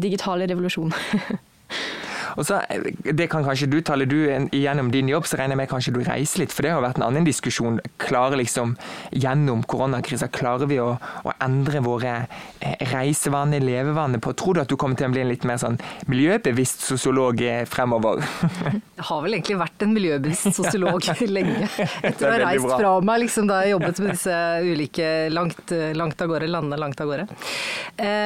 digital 0.00 0.44
revolusjon. 0.48 0.92
Og 2.36 2.46
så, 2.46 2.60
eh, 2.68 3.12
Det 3.12 3.28
kan 3.30 3.44
kanskje 3.44 3.70
du 3.70 3.80
tale. 3.80 4.06
Du, 4.06 4.16
Gjennom 4.52 4.90
din 4.90 5.08
jobb 5.08 5.24
så 5.26 5.38
regner 5.38 5.56
jeg 5.56 5.62
med 5.62 5.68
kanskje 5.68 5.92
du 5.94 6.00
reiser 6.04 6.40
litt, 6.40 6.52
for 6.52 6.62
det 6.62 6.72
har 6.72 6.82
vært 6.82 6.98
en 6.98 7.08
annen 7.08 7.24
diskusjon. 7.24 7.80
Klarer 7.98 8.36
liksom, 8.36 8.76
Gjennom 9.12 9.64
koronakrisa 9.64 10.28
klarer 10.28 10.68
vi 10.68 10.78
å, 10.78 10.98
å 10.98 11.32
endre 11.40 11.80
våre 11.80 12.14
eh, 12.60 12.76
reisevaner, 12.92 13.60
levevaner 13.60 14.18
på 14.18 14.34
Tror 14.38 14.54
du 14.54 14.60
at 14.60 14.68
du 14.68 14.76
kommer 14.76 14.96
til 14.96 15.08
å 15.08 15.12
bli 15.12 15.22
en 15.24 15.32
litt 15.32 15.44
mer 15.48 15.58
sånn 15.58 15.78
miljøbevisst 16.06 16.84
sosiolog 16.86 17.40
eh, 17.42 17.64
fremover? 17.64 18.22
Jeg 18.98 19.06
har 19.08 19.22
vel 19.22 19.38
egentlig 19.38 19.58
vært 19.60 19.82
en 19.86 19.94
miljøbevisst 19.94 20.52
sosiolog 20.56 21.08
lenge. 21.38 21.68
Etter 22.02 22.28
å 22.28 22.32
ha 22.32 22.38
reist 22.44 22.68
fra 22.72 22.92
meg 23.04 23.22
liksom, 23.24 23.48
da 23.48 23.62
jeg 23.62 23.74
jobbet 23.74 24.00
med 24.02 24.10
disse 24.14 24.36
ulike 24.64 25.08
langt, 25.30 25.72
langt 25.94 26.22
av 26.22 26.30
gårde, 26.30 26.48
landene 26.50 26.78
langt 26.80 27.00
av 27.02 27.10
gårde. 27.10 27.26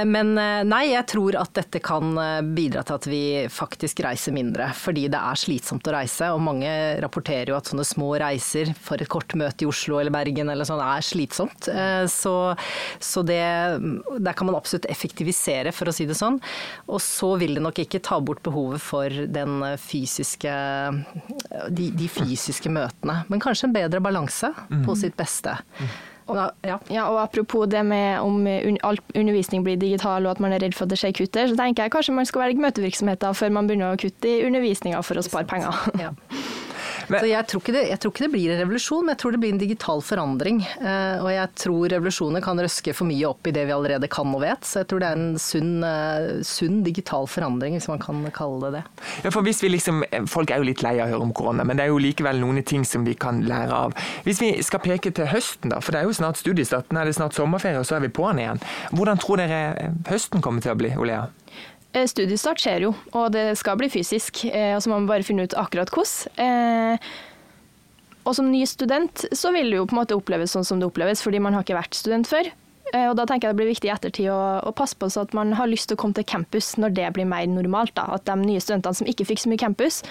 Men 0.08 0.32
nei, 0.68 0.82
jeg 0.92 1.04
tror 1.12 1.36
at 1.40 1.52
dette 1.56 1.80
kan 1.84 2.14
bidra 2.54 2.82
til 2.86 2.96
at 2.96 3.08
vi 3.10 3.22
faktisk 3.52 3.91
reise 4.00 4.32
mindre, 4.34 4.70
fordi 4.76 5.06
det 5.12 5.20
er 5.20 5.38
slitsomt 5.38 5.86
å 5.88 5.94
reise. 5.94 6.30
Og 6.32 6.42
mange 6.44 6.70
rapporterer 7.02 7.52
jo 7.52 7.58
at 7.58 7.68
sånne 7.68 7.84
små 7.86 8.12
reiser 8.22 8.72
for 8.78 9.02
et 9.02 9.10
kort 9.12 9.36
møte 9.38 9.66
i 9.66 9.68
Oslo 9.68 9.98
eller 10.00 10.14
Bergen 10.14 10.52
eller 10.52 10.68
sånn 10.68 10.82
er 10.84 11.04
slitsomt. 11.04 11.68
Eh, 11.68 12.04
så, 12.10 12.34
så 13.02 13.24
det, 13.26 13.42
der 14.18 14.38
kan 14.38 14.48
man 14.48 14.58
absolutt 14.58 14.88
effektivisere, 14.92 15.74
for 15.76 15.90
å 15.90 15.96
si 15.96 16.06
det 16.08 16.16
sånn. 16.18 16.40
Og 16.88 17.02
så 17.04 17.34
vil 17.42 17.58
det 17.58 17.64
nok 17.64 17.82
ikke 17.84 18.02
ta 18.04 18.20
bort 18.22 18.42
behovet 18.46 18.82
for 18.82 19.10
den 19.10 19.60
fysiske, 19.82 20.54
de, 21.68 21.90
de 21.98 22.08
fysiske 22.10 22.72
møtene. 22.72 23.22
Men 23.28 23.42
kanskje 23.42 23.68
en 23.68 23.76
bedre 23.76 24.02
balanse 24.04 24.52
på 24.70 24.88
mm. 24.88 24.98
sitt 25.04 25.18
beste. 25.18 25.58
Og, 26.30 26.38
ja. 26.64 26.78
ja. 26.92 27.06
og 27.10 27.20
apropos 27.22 27.66
det 27.70 27.82
med 27.86 28.20
om 28.22 28.46
all 28.86 29.00
undervisning 29.14 29.64
blir 29.66 29.80
digital 29.80 30.26
og 30.26 30.36
at 30.36 30.42
man 30.44 30.54
er 30.54 30.62
redd 30.62 30.76
for 30.76 30.86
at 30.86 30.94
det 30.94 31.00
skjer 31.02 31.16
kutter, 31.18 31.50
så 31.50 31.58
tenker 31.58 31.86
jeg 31.86 31.94
kanskje 31.96 32.16
man 32.16 32.28
skal 32.28 32.46
velge 32.46 32.62
møtevirksomheter 32.62 33.38
før 33.38 33.54
man 33.58 33.70
begynner 33.70 33.96
å 33.96 34.00
kutte 34.00 34.30
i 34.30 34.42
undervisninga 34.46 35.02
for 35.06 35.18
å 35.18 35.26
spare 35.26 35.48
penger. 35.50 35.82
Ja. 36.00 36.12
Men, 37.12 37.20
så 37.20 37.28
jeg 37.30 37.48
tror, 37.50 37.64
det, 37.76 37.82
jeg 37.90 38.00
tror, 38.02 38.14
ikke 38.14 38.24
det, 38.24 38.32
blir 38.32 38.52
en 38.54 38.60
revolusjon, 38.62 39.04
men 39.04 39.14
jeg 39.14 39.20
tror 39.22 39.34
det 39.34 39.40
blir 39.42 39.54
en 39.54 39.60
digital 39.60 40.02
forandring. 40.04 40.62
Eh, 40.80 41.22
og 41.22 41.30
jeg 41.32 41.52
tror 41.64 41.92
revolusjoner 41.92 42.44
kan 42.44 42.62
røske 42.62 42.94
for 42.96 43.08
mye 43.08 43.28
opp 43.28 43.50
i 43.50 43.54
det 43.54 43.66
vi 43.68 43.74
allerede 43.76 44.10
kan 44.12 44.32
og 44.32 44.42
vet. 44.44 44.64
Så 44.68 44.82
jeg 44.82 44.90
tror 44.90 45.02
det 45.02 45.10
er 45.10 45.20
en 45.20 45.40
sunn, 45.42 45.74
eh, 45.86 46.28
sunn 46.46 46.80
digital 46.86 47.28
forandring, 47.28 47.76
hvis 47.76 47.90
man 47.92 48.02
kan 48.02 48.24
kalle 48.34 48.70
det 48.72 48.80
det. 48.80 48.84
Ja, 49.26 49.34
for 49.34 49.44
hvis 49.46 49.62
vi 49.62 49.72
liksom, 49.74 50.02
Folk 50.30 50.50
er 50.52 50.60
jo 50.60 50.66
litt 50.66 50.82
lei 50.84 50.94
av 51.00 51.08
å 51.08 51.12
høre 51.12 51.26
om 51.26 51.32
korona, 51.36 51.64
men 51.66 51.78
det 51.78 51.86
er 51.86 51.92
jo 51.92 52.00
likevel 52.00 52.40
noen 52.40 52.62
ting 52.66 52.86
som 52.88 53.04
vi 53.06 53.14
kan 53.18 53.42
lære 53.46 53.74
av. 53.88 53.96
Hvis 54.26 54.40
vi 54.42 54.52
skal 54.64 54.82
peke 54.84 55.12
til 55.14 55.28
høsten, 55.30 55.72
da, 55.72 55.80
for 55.82 55.94
det 55.94 56.02
er 56.02 56.08
jo 56.08 56.16
snart 56.16 56.40
studiestart, 56.40 56.90
nå 56.92 57.02
er 57.02 57.10
det 57.10 57.16
snart 57.18 57.36
sommerferie, 57.36 57.80
og 57.80 57.88
så 57.88 57.98
er 57.98 58.06
vi 58.06 58.12
på'n 58.14 58.40
igjen. 58.42 58.62
Hvordan 58.96 59.20
tror 59.22 59.42
dere 59.42 59.92
høsten 60.08 60.44
kommer 60.44 60.64
til 60.64 60.74
å 60.74 60.78
bli, 60.78 60.94
Olea? 60.96 61.26
Eh, 61.92 62.06
studiestart 62.08 62.60
skjer 62.62 62.86
jo, 62.86 62.94
og 63.12 63.34
det 63.34 63.52
skal 63.60 63.76
bli 63.80 63.90
fysisk. 63.92 64.46
Eh, 64.48 64.72
og 64.76 64.80
så 64.82 64.90
må 64.90 65.00
man 65.00 65.10
bare 65.10 65.26
finne 65.26 65.44
ut 65.44 65.56
akkurat 65.58 65.92
hvordan. 65.92 66.32
Eh, 66.40 67.12
og 68.22 68.36
som 68.38 68.48
ny 68.48 68.62
student 68.70 69.26
så 69.34 69.50
vil 69.52 69.72
det 69.72 69.80
jo 69.80 69.86
på 69.90 69.96
en 69.96 70.02
måte 70.04 70.16
oppleves 70.16 70.54
sånn 70.54 70.64
som 70.64 70.80
det 70.80 70.86
oppleves, 70.86 71.24
fordi 71.24 71.40
man 71.42 71.56
har 71.56 71.66
ikke 71.66 71.80
vært 71.80 71.98
student 71.98 72.28
før. 72.30 72.52
Og 72.92 73.14
da 73.16 73.24
tenker 73.24 73.48
jeg 73.48 73.54
det 73.54 73.58
blir 73.58 73.70
viktig 73.70 73.88
i 73.88 73.92
ettertid 73.94 74.26
å, 74.28 74.38
å, 74.68 74.70
passe 74.76 74.98
på 75.00 75.08
så 75.08 75.22
at 75.24 75.32
man 75.32 75.54
har 75.56 75.70
lyst 75.70 75.88
til 75.88 75.96
å 75.96 76.00
komme 76.02 76.12
til 76.18 76.26
campus 76.28 76.74
når 76.76 76.92
det 76.98 77.06
blir 77.16 77.24
mer 77.26 77.46
normalt. 77.48 77.94
Da. 77.96 78.04
At 78.18 78.26
de 78.28 78.36
nye 78.36 78.60
studentene 78.60 78.98
som 78.98 79.08
ikke 79.08 79.24
fikk 79.30 79.40
så 79.42 79.50
mye 79.50 79.62
campus, 79.62 80.02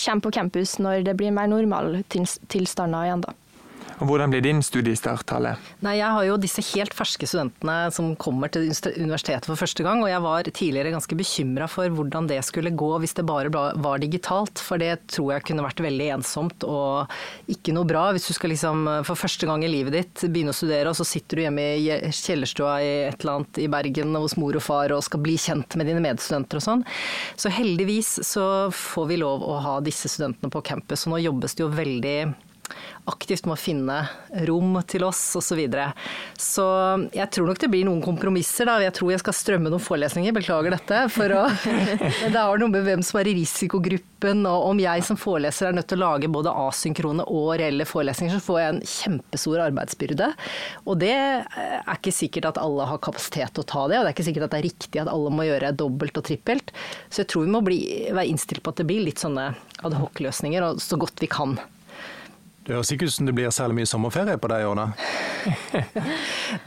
kommer 0.00 0.24
på 0.24 0.32
campus 0.38 0.78
når 0.80 1.04
det 1.06 1.14
blir 1.20 1.34
mer 1.34 1.50
normaltilstander 1.52 3.10
igjen. 3.10 3.26
da. 3.26 3.36
Hvordan 4.02 4.32
blir 4.32 4.42
din 4.42 4.62
studiestart, 4.62 5.30
Halle? 5.30 5.54
Nei, 5.84 5.96
Jeg 6.00 6.10
har 6.10 6.24
jo 6.26 6.38
disse 6.40 6.62
helt 6.72 6.94
ferske 6.96 7.26
studentene 7.28 7.90
som 7.94 8.14
kommer 8.18 8.50
til 8.50 8.70
universitetet 8.98 9.46
for 9.46 9.60
første 9.60 9.84
gang. 9.86 10.02
Og 10.02 10.10
jeg 10.10 10.22
var 10.24 10.48
tidligere 10.48 10.94
ganske 10.94 11.18
bekymra 11.18 11.68
for 11.70 11.92
hvordan 11.92 12.26
det 12.30 12.40
skulle 12.46 12.74
gå 12.74 12.90
hvis 13.02 13.14
det 13.18 13.26
bare 13.28 13.52
var 13.52 14.02
digitalt. 14.02 14.58
For 14.58 14.82
det 14.82 15.06
tror 15.12 15.36
jeg 15.36 15.46
kunne 15.48 15.66
vært 15.66 15.84
veldig 15.84 16.08
ensomt 16.18 16.66
og 16.66 17.12
ikke 17.52 17.76
noe 17.76 17.88
bra. 17.88 18.08
Hvis 18.14 18.28
du 18.30 18.34
skal 18.36 18.54
liksom 18.54 18.88
for 19.06 19.18
første 19.18 19.46
gang 19.48 19.62
i 19.64 19.70
livet 19.70 19.94
ditt 19.96 20.26
begynne 20.26 20.54
å 20.54 20.56
studere, 20.56 20.90
og 20.90 20.98
så 20.98 21.06
sitter 21.06 21.38
du 21.38 21.46
hjemme 21.46 21.66
i 21.78 21.88
kjellerstua 22.10 22.76
i 22.82 22.92
et 23.08 23.22
eller 23.22 23.38
annet 23.38 23.62
i 23.62 23.70
Bergen 23.72 24.16
hos 24.18 24.38
mor 24.40 24.58
og 24.58 24.66
far 24.66 24.94
og 24.94 25.04
skal 25.06 25.22
bli 25.22 25.38
kjent 25.40 25.78
med 25.78 25.90
dine 25.90 26.02
medstudenter 26.02 26.58
og 26.58 26.66
sånn. 26.66 26.86
Så 27.38 27.52
heldigvis 27.54 28.18
så 28.26 28.46
får 28.74 29.12
vi 29.12 29.22
lov 29.22 29.44
å 29.46 29.60
ha 29.62 29.80
disse 29.84 30.10
studentene 30.10 30.50
på 30.52 30.64
campus. 30.66 31.06
Og 31.06 31.14
nå 31.14 31.22
jobbes 31.22 31.54
det 31.54 31.64
jo 31.64 31.70
veldig 31.72 32.16
aktivt 33.10 33.48
må 33.50 33.56
finne 33.58 33.96
rom 34.46 34.76
til 34.88 35.04
oss 35.06 35.20
osv. 35.38 35.52
Så, 35.52 35.56
videre. 35.58 35.90
så 36.40 36.64
jeg 37.12 37.28
tror 37.34 37.50
nok 37.50 37.58
det 37.60 37.68
blir 37.68 37.84
noen 37.84 38.00
kompromisser. 38.00 38.64
Da. 38.70 38.78
Jeg 38.80 38.94
tror 38.96 39.10
jeg 39.12 39.20
skal 39.20 39.34
strømme 39.36 39.68
noen 39.68 39.82
forelesninger, 39.84 40.32
beklager 40.32 40.72
dette. 40.72 41.00
For 41.12 41.34
å, 41.36 41.42
det 42.32 42.32
har 42.32 42.62
noe 42.62 42.72
med 42.72 42.86
hvem 42.86 43.02
som 43.04 43.20
er 43.20 43.28
i 43.28 43.34
risikogruppen, 43.36 44.46
og 44.48 44.68
om 44.70 44.80
jeg 44.80 45.04
som 45.04 45.18
foreleser 45.20 45.68
er 45.68 45.76
nødt 45.76 45.90
til 45.92 46.00
å 46.00 46.06
lage 46.06 46.30
både 46.32 46.54
asynkrone 46.62 47.26
og 47.28 47.50
reelle 47.60 47.84
forelesninger, 47.88 48.38
så 48.38 48.46
får 48.46 48.60
jeg 48.62 48.72
en 48.72 48.80
kjempestor 48.94 49.64
arbeidsbyrde. 49.66 50.30
Og 50.86 51.02
det 51.02 51.12
er 51.12 51.92
ikke 51.92 52.16
sikkert 52.16 52.48
at 52.54 52.62
alle 52.62 52.88
har 52.88 53.02
kapasitet 53.04 53.52
til 53.52 53.66
å 53.66 53.70
ta 53.74 53.84
det, 53.90 54.00
og 54.00 54.06
det 54.06 54.14
er 54.14 54.16
ikke 54.16 54.28
sikkert 54.30 54.48
at 54.48 54.56
det 54.56 54.62
er 54.62 54.68
riktig 54.70 55.04
at 55.04 55.12
alle 55.12 55.34
må 55.36 55.46
gjøre 55.50 55.74
dobbelt 55.76 56.22
og 56.22 56.26
trippelt. 56.30 56.72
Så 57.10 57.26
jeg 57.26 57.32
tror 57.34 57.44
vi 57.44 57.54
må 57.58 57.60
bli, 57.66 57.82
være 58.08 58.30
innstilt 58.32 58.64
på 58.64 58.72
at 58.72 58.80
det 58.80 58.88
blir 58.88 59.04
litt 59.04 59.20
sånne 59.20 59.50
adhoc-løsninger, 59.84 60.64
og 60.70 60.80
så 60.80 60.96
godt 60.96 61.20
vi 61.20 61.28
kan. 61.28 61.58
Det 62.62 62.76
høres 62.76 62.92
ikke 62.94 63.08
ut 63.08 63.14
som 63.16 63.26
det 63.26 63.32
blir 63.34 63.50
særlig 63.50 63.80
mye 63.80 63.88
sommerferie 63.90 64.38
på 64.38 64.48
deg 64.52 64.62
i 64.62 64.66
år, 64.70 64.78
da? 64.78 64.84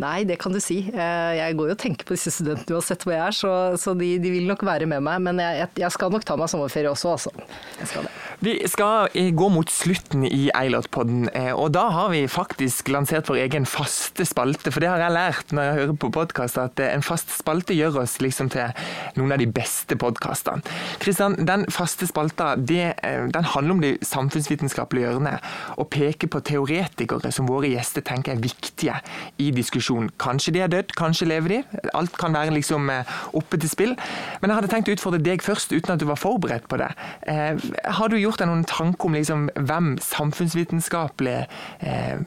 Nei, 0.03 0.25
det 0.27 0.35
kan 0.41 0.51
du 0.51 0.59
si. 0.59 0.81
Eh, 0.91 1.31
jeg 1.37 1.55
går 1.55 1.69
jo 1.69 1.75
og 1.77 1.79
tenker 1.79 2.07
på 2.07 2.17
disse 2.17 2.33
studentene 2.35 2.75
uansett 2.75 3.05
hvor 3.05 3.13
jeg 3.15 3.23
er, 3.23 3.35
så, 3.37 3.51
så 3.79 3.93
de, 3.95 4.09
de, 4.19 4.31
vil 4.33 4.49
nok 4.49 4.65
være 4.67 4.89
med 4.91 5.05
meg. 5.05 5.21
Men 5.23 5.39
jeg, 5.39 5.69
jeg, 5.79 5.91
skal 5.95 6.11
nok 6.11 6.25
ta 6.27 6.35
meg 6.39 6.51
sommerferie 6.51 6.91
også, 6.91 7.13
altså. 7.15 7.31
Jeg 7.79 7.91
skal 7.93 8.09
det. 8.09 8.11
Vi 8.43 8.55
skal 8.67 9.15
gå 9.39 9.47
mot 9.53 9.71
slutten 9.71 10.25
i 10.27 10.49
Eilert-podden, 10.51 11.29
eh, 11.31 11.53
og 11.55 11.71
da 11.77 11.85
har 11.95 12.11
vi 12.11 12.25
faktisk 12.27 12.91
lansert 12.91 13.31
vår 13.31 13.45
egen 13.45 13.69
faste 13.69 14.27
spalte. 14.27 14.73
For 14.75 14.83
det 14.83 14.91
har 14.91 14.99
jeg 15.05 15.15
lært 15.15 15.55
når 15.55 15.69
jeg 15.69 15.79
hører 15.79 15.95
på 16.03 16.11
podkast, 16.19 16.59
at 16.59 16.83
eh, 16.83 16.91
en 16.91 17.05
fast 17.05 17.31
spalte 17.37 17.77
gjør 17.77 18.01
oss 18.03 18.17
liksom 18.19 18.51
til 18.51 18.75
noen 19.15 19.37
av 19.37 19.39
de 19.39 19.47
beste 19.47 19.95
podkastene. 20.01 20.75
Kristian, 20.99 21.39
den 21.47 21.63
faste 21.71 22.11
spalta 22.11 22.51
det, 22.59 22.91
den 23.31 23.51
handler 23.55 23.77
om 23.77 23.81
det 23.85 23.95
samfunnsvitenskapelige 24.03 25.07
hjørnet. 25.07 25.55
Og 25.79 25.84
og 25.85 25.91
peke 25.93 26.27
på 26.31 26.41
teoretikere 26.45 27.31
som 27.33 27.47
våre 27.49 27.69
gjester 27.69 28.03
tenker 28.05 28.33
er 28.33 28.41
viktige 28.41 28.97
i 29.41 29.51
diskusjonen. 29.53 30.09
Kanskje 30.21 30.55
de 30.55 30.63
er 30.65 30.71
dødd, 30.71 30.95
kanskje 30.97 31.29
lever 31.29 31.53
de. 31.55 31.61
Alt 31.97 32.17
kan 32.19 32.35
være 32.35 32.55
liksom 32.57 32.89
eh, 32.89 33.15
oppe 33.37 33.59
til 33.61 33.71
spill. 33.71 33.95
Men 34.41 34.51
jeg 34.51 34.59
hadde 34.59 34.71
tenkt 34.73 34.91
å 34.91 34.95
utfordre 34.95 35.21
deg 35.23 35.45
først, 35.45 35.75
uten 35.75 35.95
at 35.95 36.01
du 36.01 36.07
var 36.09 36.19
forberedt 36.19 36.67
på 36.71 36.79
det. 36.81 36.91
Eh, 37.29 37.61
har 37.99 38.11
du 38.11 38.17
gjort 38.19 38.41
deg 38.41 38.49
noen 38.49 38.65
tanker 38.69 39.09
om 39.09 39.17
liksom 39.17 39.49
hvem 39.55 39.95
samfunnsvitenskapelige 40.03 41.45
eh, 41.85 42.21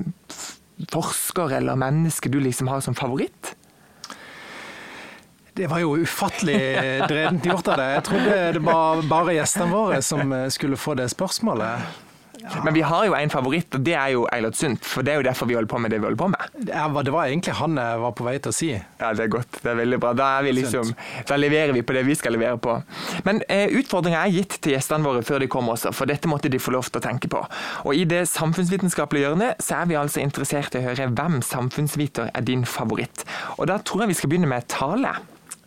forsker 0.92 1.58
eller 1.58 1.78
menneske 1.80 2.30
du 2.30 2.38
liksom 2.42 2.70
har 2.70 2.84
som 2.84 2.96
favoritt? 2.98 3.54
Det 5.58 5.66
var 5.66 5.80
jo 5.82 5.96
ufattelig 5.98 6.58
dredent 7.10 7.46
gjort 7.48 7.72
av 7.72 7.80
deg. 7.80 7.94
Jeg 7.96 8.02
trodde 8.06 8.42
det 8.54 8.60
var 8.62 9.00
bare 9.10 9.34
gjestene 9.40 9.72
våre 9.72 9.98
som 10.06 10.30
skulle 10.54 10.78
få 10.78 10.94
det 11.00 11.08
spørsmålet. 11.10 12.06
Ja. 12.42 12.62
Men 12.64 12.74
vi 12.76 12.82
har 12.86 13.06
jo 13.08 13.14
en 13.18 13.30
favoritt, 13.32 13.74
og 13.74 13.84
det 13.86 13.94
er 13.98 14.12
jo 14.14 14.26
Eilert 14.32 14.56
Sundt. 14.58 14.84
For 14.86 15.06
det 15.06 15.12
er 15.12 15.20
jo 15.20 15.26
derfor 15.26 15.48
vi 15.50 15.56
holder 15.58 15.70
på 15.70 15.80
med 15.82 15.92
det 15.92 16.00
vi 16.00 16.08
holder 16.08 16.20
på 16.20 16.28
med. 16.32 16.58
Ja, 16.68 16.86
det 17.02 17.14
var 17.14 17.26
egentlig 17.26 17.54
han 17.58 17.78
jeg 17.80 18.02
var 18.04 18.14
på 18.18 18.26
vei 18.26 18.36
til 18.42 18.52
å 18.52 18.56
si. 18.56 18.70
Ja, 18.74 19.10
det 19.16 19.26
er 19.26 19.32
godt. 19.32 19.60
Det 19.62 19.72
er 19.72 19.78
veldig 19.80 19.98
bra. 20.02 20.12
Da, 20.18 20.28
liksom, 20.44 20.92
da 21.28 21.38
leverer 21.38 21.74
vi 21.76 21.82
på 21.86 21.96
det 21.96 22.04
vi 22.06 22.16
skal 22.18 22.36
levere 22.36 22.60
på. 22.62 22.76
Men 23.26 23.42
eh, 23.48 23.66
utfordringa 23.80 24.22
er 24.22 24.34
gitt 24.34 24.58
til 24.62 24.76
gjestene 24.76 25.06
våre 25.06 25.24
før 25.26 25.42
de 25.44 25.50
kommer 25.50 25.76
også, 25.76 25.92
for 25.96 26.10
dette 26.10 26.30
måtte 26.30 26.52
de 26.52 26.62
få 26.62 26.74
lov 26.76 26.90
til 26.90 27.02
å 27.02 27.04
tenke 27.08 27.30
på. 27.32 27.42
Og 27.84 27.98
i 27.98 28.06
det 28.08 28.24
samfunnsvitenskapelige 28.30 29.28
hjørnet 29.28 29.64
så 29.64 29.82
er 29.82 29.90
vi 29.90 29.98
altså 29.98 30.22
interessert 30.22 30.76
i 30.76 30.82
å 30.82 30.86
høre 30.88 31.10
hvem 31.18 31.40
samfunnsviter 31.44 32.32
er 32.34 32.46
din 32.46 32.64
favoritt. 32.68 33.26
Og 33.58 33.68
da 33.70 33.80
tror 33.82 34.04
jeg 34.04 34.14
vi 34.14 34.20
skal 34.20 34.32
begynne 34.32 34.50
med 34.50 34.68
tale. 34.70 35.16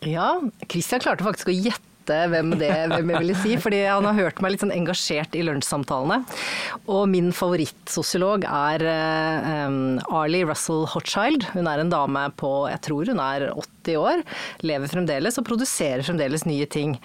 Ja, 0.08 0.34
Christian 0.66 1.04
klarte 1.04 1.28
faktisk 1.28 1.52
å 1.52 1.56
gjette 1.56 1.91
gjette 2.12 2.32
hvem 2.32 2.54
det 2.60 2.72
hvem 2.92 3.12
jeg 3.14 3.22
ville 3.24 3.38
si. 3.40 3.56
fordi 3.62 3.82
han 3.86 4.08
har 4.08 4.18
hørt 4.18 4.42
meg 4.44 4.54
litt 4.54 4.64
sånn 4.64 4.74
engasjert 4.76 5.36
i 5.38 5.44
lunsjsamtalene. 5.46 6.22
Og 6.92 7.04
min 7.12 7.32
favorittsosiolog 7.36 8.46
er 8.48 8.86
um, 9.68 10.00
Arlie 10.12 10.48
Russell 10.48 10.86
Hotchild. 10.92 11.48
Hun 11.56 11.70
er 11.70 11.84
en 11.84 11.94
dame 11.94 12.28
på 12.40 12.52
jeg 12.72 12.84
tror 12.88 13.12
hun 13.12 13.22
er 13.24 13.50
80 13.52 13.81
år. 13.90 14.22
Lever 14.62 14.92
fremdeles 14.92 15.40
og 15.40 15.48
produserer 15.48 16.06
fremdeles 16.06 16.46
nye 16.46 16.68
ting. 16.70 16.98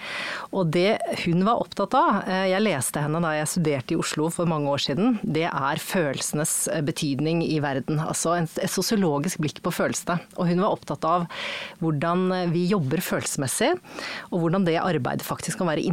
Og 0.51 0.69
det 0.73 0.99
hun 1.23 1.43
var 1.47 1.63
opptatt 1.63 1.95
av, 1.97 2.21
eh, 2.27 2.49
jeg 2.53 2.65
leste 2.65 3.01
henne 3.01 3.21
da 3.23 3.33
jeg 3.39 3.51
studerte 3.51 3.95
i 3.95 3.99
Oslo 3.99 4.29
for 4.33 4.45
mange 4.45 4.69
år 4.69 4.83
siden, 4.85 5.19
det 5.23 5.47
er 5.49 5.81
følelsenes 5.81 6.67
eh, 6.73 6.83
betydning 6.85 7.43
i 7.45 7.59
verden. 7.63 7.99
Altså 7.99 8.37
et 8.37 8.69
sosiologisk 8.69 9.41
blikk 9.43 9.61
på 9.65 9.73
følelsene. 9.73 10.19
Og 10.37 10.51
hun 10.51 10.61
var 10.61 10.77
opptatt 10.77 11.05
av 11.07 11.27
hvordan 11.81 12.51
vi 12.53 12.67
jobber 12.69 13.01
følelsesmessig, 13.01 13.73
og 14.31 14.41
hvordan 14.43 14.65
det 14.67 14.77
arbeidet 14.81 15.25
faktisk 15.25 15.61
kan 15.61 15.71
være 15.71 15.85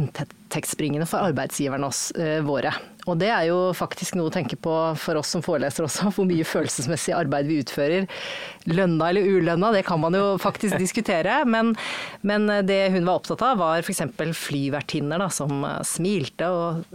inntektsbringende 0.55 1.05
for 1.05 1.19
arbeidsgiverne 1.19 1.89
eh, 2.19 2.41
våre. 2.43 2.73
Og 3.05 3.19
det 3.21 3.29
er 3.29 3.45
jo 3.51 3.69
faktisk 3.77 4.15
noe 4.17 4.31
å 4.31 4.33
tenke 4.33 4.57
på 4.57 4.73
for 4.97 5.19
oss 5.19 5.29
som 5.35 5.43
foreleser 5.45 5.85
også, 5.85 6.09
hvor 6.15 6.25
mye 6.25 6.45
følelsesmessig 6.47 7.13
arbeid 7.13 7.49
vi 7.49 7.59
utfører. 7.61 8.07
Lønna 8.65 9.11
eller 9.11 9.27
ulønna, 9.29 9.71
det 9.75 9.83
kan 9.85 10.01
man 10.01 10.15
jo 10.17 10.35
faktisk 10.41 10.79
diskutere. 10.81 11.43
Men, 11.45 11.75
men 12.25 12.49
det 12.65 12.89
hun 12.95 13.05
var 13.05 13.19
opptatt 13.19 13.43
av, 13.45 13.59
var 13.61 13.83
f.eks. 13.83 14.01
flyvertinner 14.39 15.21
som 15.29 15.61
smilte 15.85 16.49
og 16.49 16.85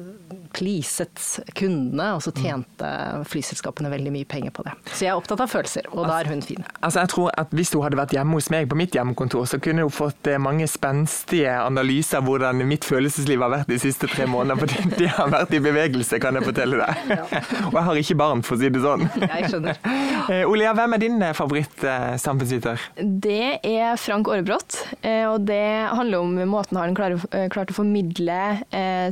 pleaset 0.56 1.22
kundene, 1.54 2.14
og 2.16 2.24
så 2.24 2.34
tjente 2.34 2.90
flyselskapene 3.30 3.92
veldig 3.92 4.14
mye 4.14 4.28
penger 4.28 4.54
på 4.54 4.64
det. 4.66 4.74
Så 4.90 5.06
jeg 5.06 5.12
er 5.12 5.20
opptatt 5.20 5.44
av 5.44 5.52
følelser, 5.52 5.86
og 5.94 6.08
da 6.10 6.18
er 6.18 6.30
hun 6.32 6.42
fin. 6.44 6.64
Altså 6.80 7.04
jeg 7.04 7.12
tror 7.14 7.30
at 7.38 7.52
Hvis 7.54 7.72
hun 7.74 7.82
hadde 7.84 7.98
vært 7.98 8.12
hjemme 8.14 8.36
hos 8.38 8.48
meg 8.52 8.68
på 8.70 8.76
mitt 8.78 8.94
hjemmekontor, 8.94 9.46
så 9.48 9.58
kunne 9.62 9.84
hun 9.86 9.94
fått 9.94 10.26
eh, 10.30 10.38
mange 10.40 10.66
spenstige 10.70 11.52
analyser 11.60 12.20
av 12.20 12.28
hvordan 12.28 12.62
mitt 12.66 12.86
følelsesliv 12.86 13.42
har 13.42 13.49
vært 13.52 13.70
de 13.70 13.78
siste 13.82 14.08
tre 14.10 14.26
månedene. 14.30 14.60
For 14.60 14.96
de 15.00 15.08
har 15.10 15.30
vært 15.32 15.54
i 15.56 15.62
bevegelse 15.62 16.20
kan 16.22 16.38
jeg 16.38 16.46
fortelle 16.46 16.80
deg. 16.80 17.10
Ja. 17.14 17.24
Og 17.70 17.76
jeg 17.78 17.86
har 17.88 18.02
ikke 18.02 18.18
barn, 18.20 18.44
for 18.46 18.56
å 18.56 18.60
si 18.62 18.70
det 18.72 18.82
sånn. 18.84 19.06
Jeg 19.20 19.52
skjønner. 19.52 19.80
Eh, 20.30 20.44
Olea, 20.46 20.70
hvem 20.76 20.92
er 20.94 21.00
din 21.00 21.16
eh, 21.24 21.32
favoritt-samfunnsviter? 21.34 22.82
Det 23.24 23.56
er 23.66 23.96
Frank 23.98 24.28
Aarebrot. 24.30 24.76
Eh, 25.00 25.24
og 25.26 25.46
det 25.48 25.88
handler 25.90 26.22
om 26.22 26.36
måten 26.46 26.78
han 26.78 26.94
har 26.94 27.48
klart 27.50 27.72
å 27.72 27.74
formidle 27.74 28.36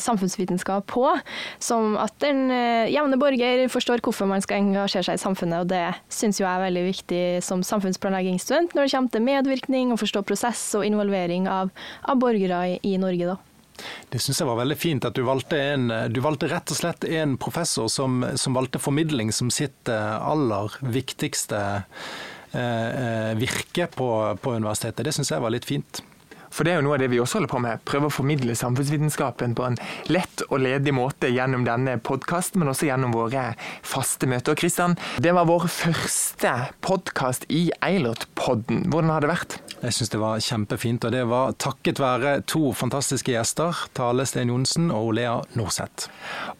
samfunnsvitenskap 0.05 0.87
på. 0.93 1.09
Som 1.65 1.97
at 1.99 2.23
en 2.29 2.53
jevne 2.93 3.19
borger 3.19 3.65
forstår 3.73 4.05
hvorfor 4.05 4.29
man 4.31 4.45
skal 4.45 4.63
engasjere 4.63 5.09
seg 5.09 5.19
i 5.19 5.23
samfunnet. 5.25 5.65
Og 5.65 5.73
det 5.73 5.83
syns 6.13 6.39
jeg 6.39 6.49
er 6.49 6.63
veldig 6.69 6.85
viktig 6.87 7.23
som 7.45 7.65
samfunnsplanleggingsstudent 7.67 8.77
når 8.77 8.87
det 8.87 8.95
kommer 8.95 9.17
til 9.17 9.27
medvirkning 9.27 9.93
og 9.95 10.03
forstå 10.05 10.25
prosess 10.29 10.65
og 10.79 10.87
involvering 10.87 11.49
av, 11.51 11.73
av 12.05 12.21
borgere 12.23 12.65
i, 12.77 12.81
i 12.95 12.97
Norge. 13.01 13.35
da. 13.35 13.48
Det 14.11 14.21
syns 14.23 14.43
jeg 14.43 14.49
var 14.49 14.61
veldig 14.61 14.79
fint 14.79 15.07
at 15.09 15.17
du 15.17 15.23
valgte 15.27 15.59
en 15.75 15.89
Du 16.13 16.21
valgte 16.25 16.51
rett 16.51 16.73
og 16.73 16.79
slett 16.79 17.05
en 17.05 17.37
professor 17.41 17.89
som, 17.93 18.23
som 18.37 18.57
valgte 18.57 18.81
formidling 18.83 19.33
som 19.35 19.51
sitt 19.55 19.89
eh, 19.93 20.15
aller 20.19 20.75
viktigste 20.83 21.61
eh, 22.53 22.61
eh, 22.61 23.33
virke 23.39 23.89
på, 23.95 24.11
på 24.43 24.55
universitetet. 24.59 25.05
Det 25.07 25.15
syns 25.17 25.33
jeg 25.35 25.45
var 25.45 25.55
litt 25.55 25.69
fint. 25.69 26.03
For 26.51 26.65
det 26.65 26.73
er 26.73 26.81
jo 26.81 26.87
noe 26.87 26.97
av 26.97 27.03
det 27.03 27.11
vi 27.13 27.21
også 27.21 27.39
holder 27.39 27.53
på 27.53 27.61
med. 27.63 27.83
Prøve 27.89 28.09
å 28.09 28.13
formidle 28.13 28.57
samfunnsvitenskapen 28.59 29.55
på 29.59 29.67
en 29.67 29.79
lett 30.11 30.45
og 30.49 30.63
ledig 30.65 30.95
måte 30.97 31.31
gjennom 31.33 31.67
denne 31.69 31.99
podkasten, 32.01 32.63
men 32.63 32.73
også 32.73 32.89
gjennom 32.89 33.15
våre 33.17 33.51
faste 33.87 34.29
møter. 34.31 34.57
Kristian, 34.59 34.97
det 35.23 35.35
var 35.37 35.49
vår 35.51 35.69
første 35.73 36.55
podkast 36.85 37.47
i 37.53 37.69
Eilert-podden. 37.85 38.87
Hvordan 38.89 39.13
har 39.15 39.25
det 39.25 39.33
vært? 39.35 39.61
Jeg 39.79 39.95
syns 39.95 40.11
det 40.11 40.19
var 40.19 40.41
kjempefint, 40.43 41.05
og 41.07 41.13
det 41.15 41.21
var 41.31 41.53
takket 41.63 42.01
være 42.03 42.33
to 42.51 42.73
fantastiske 42.75 43.31
gjester. 43.31 43.77
Tale 43.95 44.25
Sten 44.27 44.51
Johnsen 44.51 44.89
og 44.91 45.13
Olea 45.13 45.37
Norseth. 45.59 46.09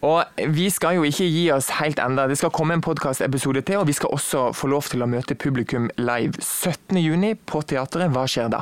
Og 0.07 0.23
vi 0.55 0.69
skal 0.71 0.95
jo 0.95 1.07
ikke 1.07 1.27
gi 1.27 1.43
oss 1.51 1.67
helt 1.81 1.99
enda. 1.99 2.29
Det 2.31 2.37
skal 2.39 2.53
komme 2.55 2.77
en 2.77 2.83
podkastepisode 2.85 3.65
til, 3.67 3.81
og 3.81 3.89
vi 3.89 3.95
skal 3.97 4.13
også 4.15 4.43
få 4.55 4.69
lov 4.71 4.87
til 4.87 5.03
å 5.03 5.09
møte 5.11 5.35
publikum 5.35 5.89
live 5.99 6.39
17.6 6.39 7.43
på 7.49 7.63
teateret. 7.73 8.13
Hva 8.15 8.23
skjer 8.29 8.53
da? 8.53 8.61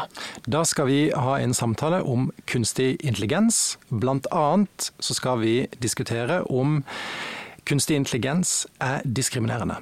Da 0.50 0.64
skal 0.66 0.90
vi 0.90 1.02
ha 1.14 1.38
en 1.38 1.54
samtale 1.58 2.02
om 2.02 2.32
kunstig 2.50 2.96
intelligens. 3.06 3.78
Blant 3.94 4.26
annet 4.34 4.90
så 4.98 5.18
skal 5.18 5.44
vi 5.44 5.58
diskutere 5.84 6.42
om 6.50 6.82
kunstig 7.68 8.00
intelligens 8.00 8.64
er 8.82 9.06
diskriminerende. 9.06 9.78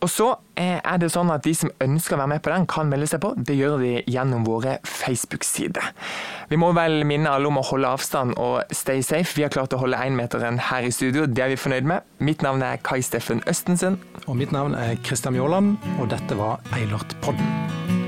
Og 0.00 0.08
så 0.08 0.28
eh, 0.56 0.78
er 0.80 1.00
det 1.00 1.10
sånn 1.12 1.30
at 1.32 1.44
De 1.44 1.52
som 1.56 1.72
ønsker 1.82 2.16
å 2.16 2.20
være 2.22 2.32
med 2.34 2.42
på 2.44 2.52
den, 2.52 2.66
kan 2.70 2.88
melde 2.90 3.08
seg 3.10 3.22
på. 3.24 3.32
Det 3.36 3.56
gjør 3.56 3.78
de 3.82 3.92
gjennom 4.08 4.46
våre 4.48 4.78
Facebook-sider. 4.86 5.92
Vi 6.50 6.58
må 6.60 6.72
vel 6.76 7.02
minne 7.08 7.32
alle 7.32 7.50
om 7.50 7.60
å 7.60 7.66
holde 7.70 7.92
avstand 7.98 8.36
og 8.40 8.74
stay 8.74 9.04
safe. 9.06 9.36
Vi 9.36 9.46
har 9.46 9.52
klart 9.52 9.76
å 9.76 9.80
holde 9.82 10.00
énmeteren 10.00 10.60
her 10.70 10.88
i 10.88 10.92
studio, 10.94 11.28
det 11.28 11.44
er 11.44 11.54
vi 11.54 11.60
fornøyd 11.60 11.88
med. 11.92 12.06
Mitt 12.24 12.44
navn 12.46 12.64
er 12.66 12.80
Kai 12.84 13.00
Steffen 13.04 13.44
Østensen. 13.50 14.00
Og 14.26 14.36
mitt 14.40 14.54
navn 14.56 14.76
er 14.78 14.96
Kristian 15.04 15.36
Mjåland, 15.36 15.76
og 15.98 16.12
dette 16.12 16.38
var 16.38 16.62
Eilert 16.76 17.16
Podden. 17.24 17.99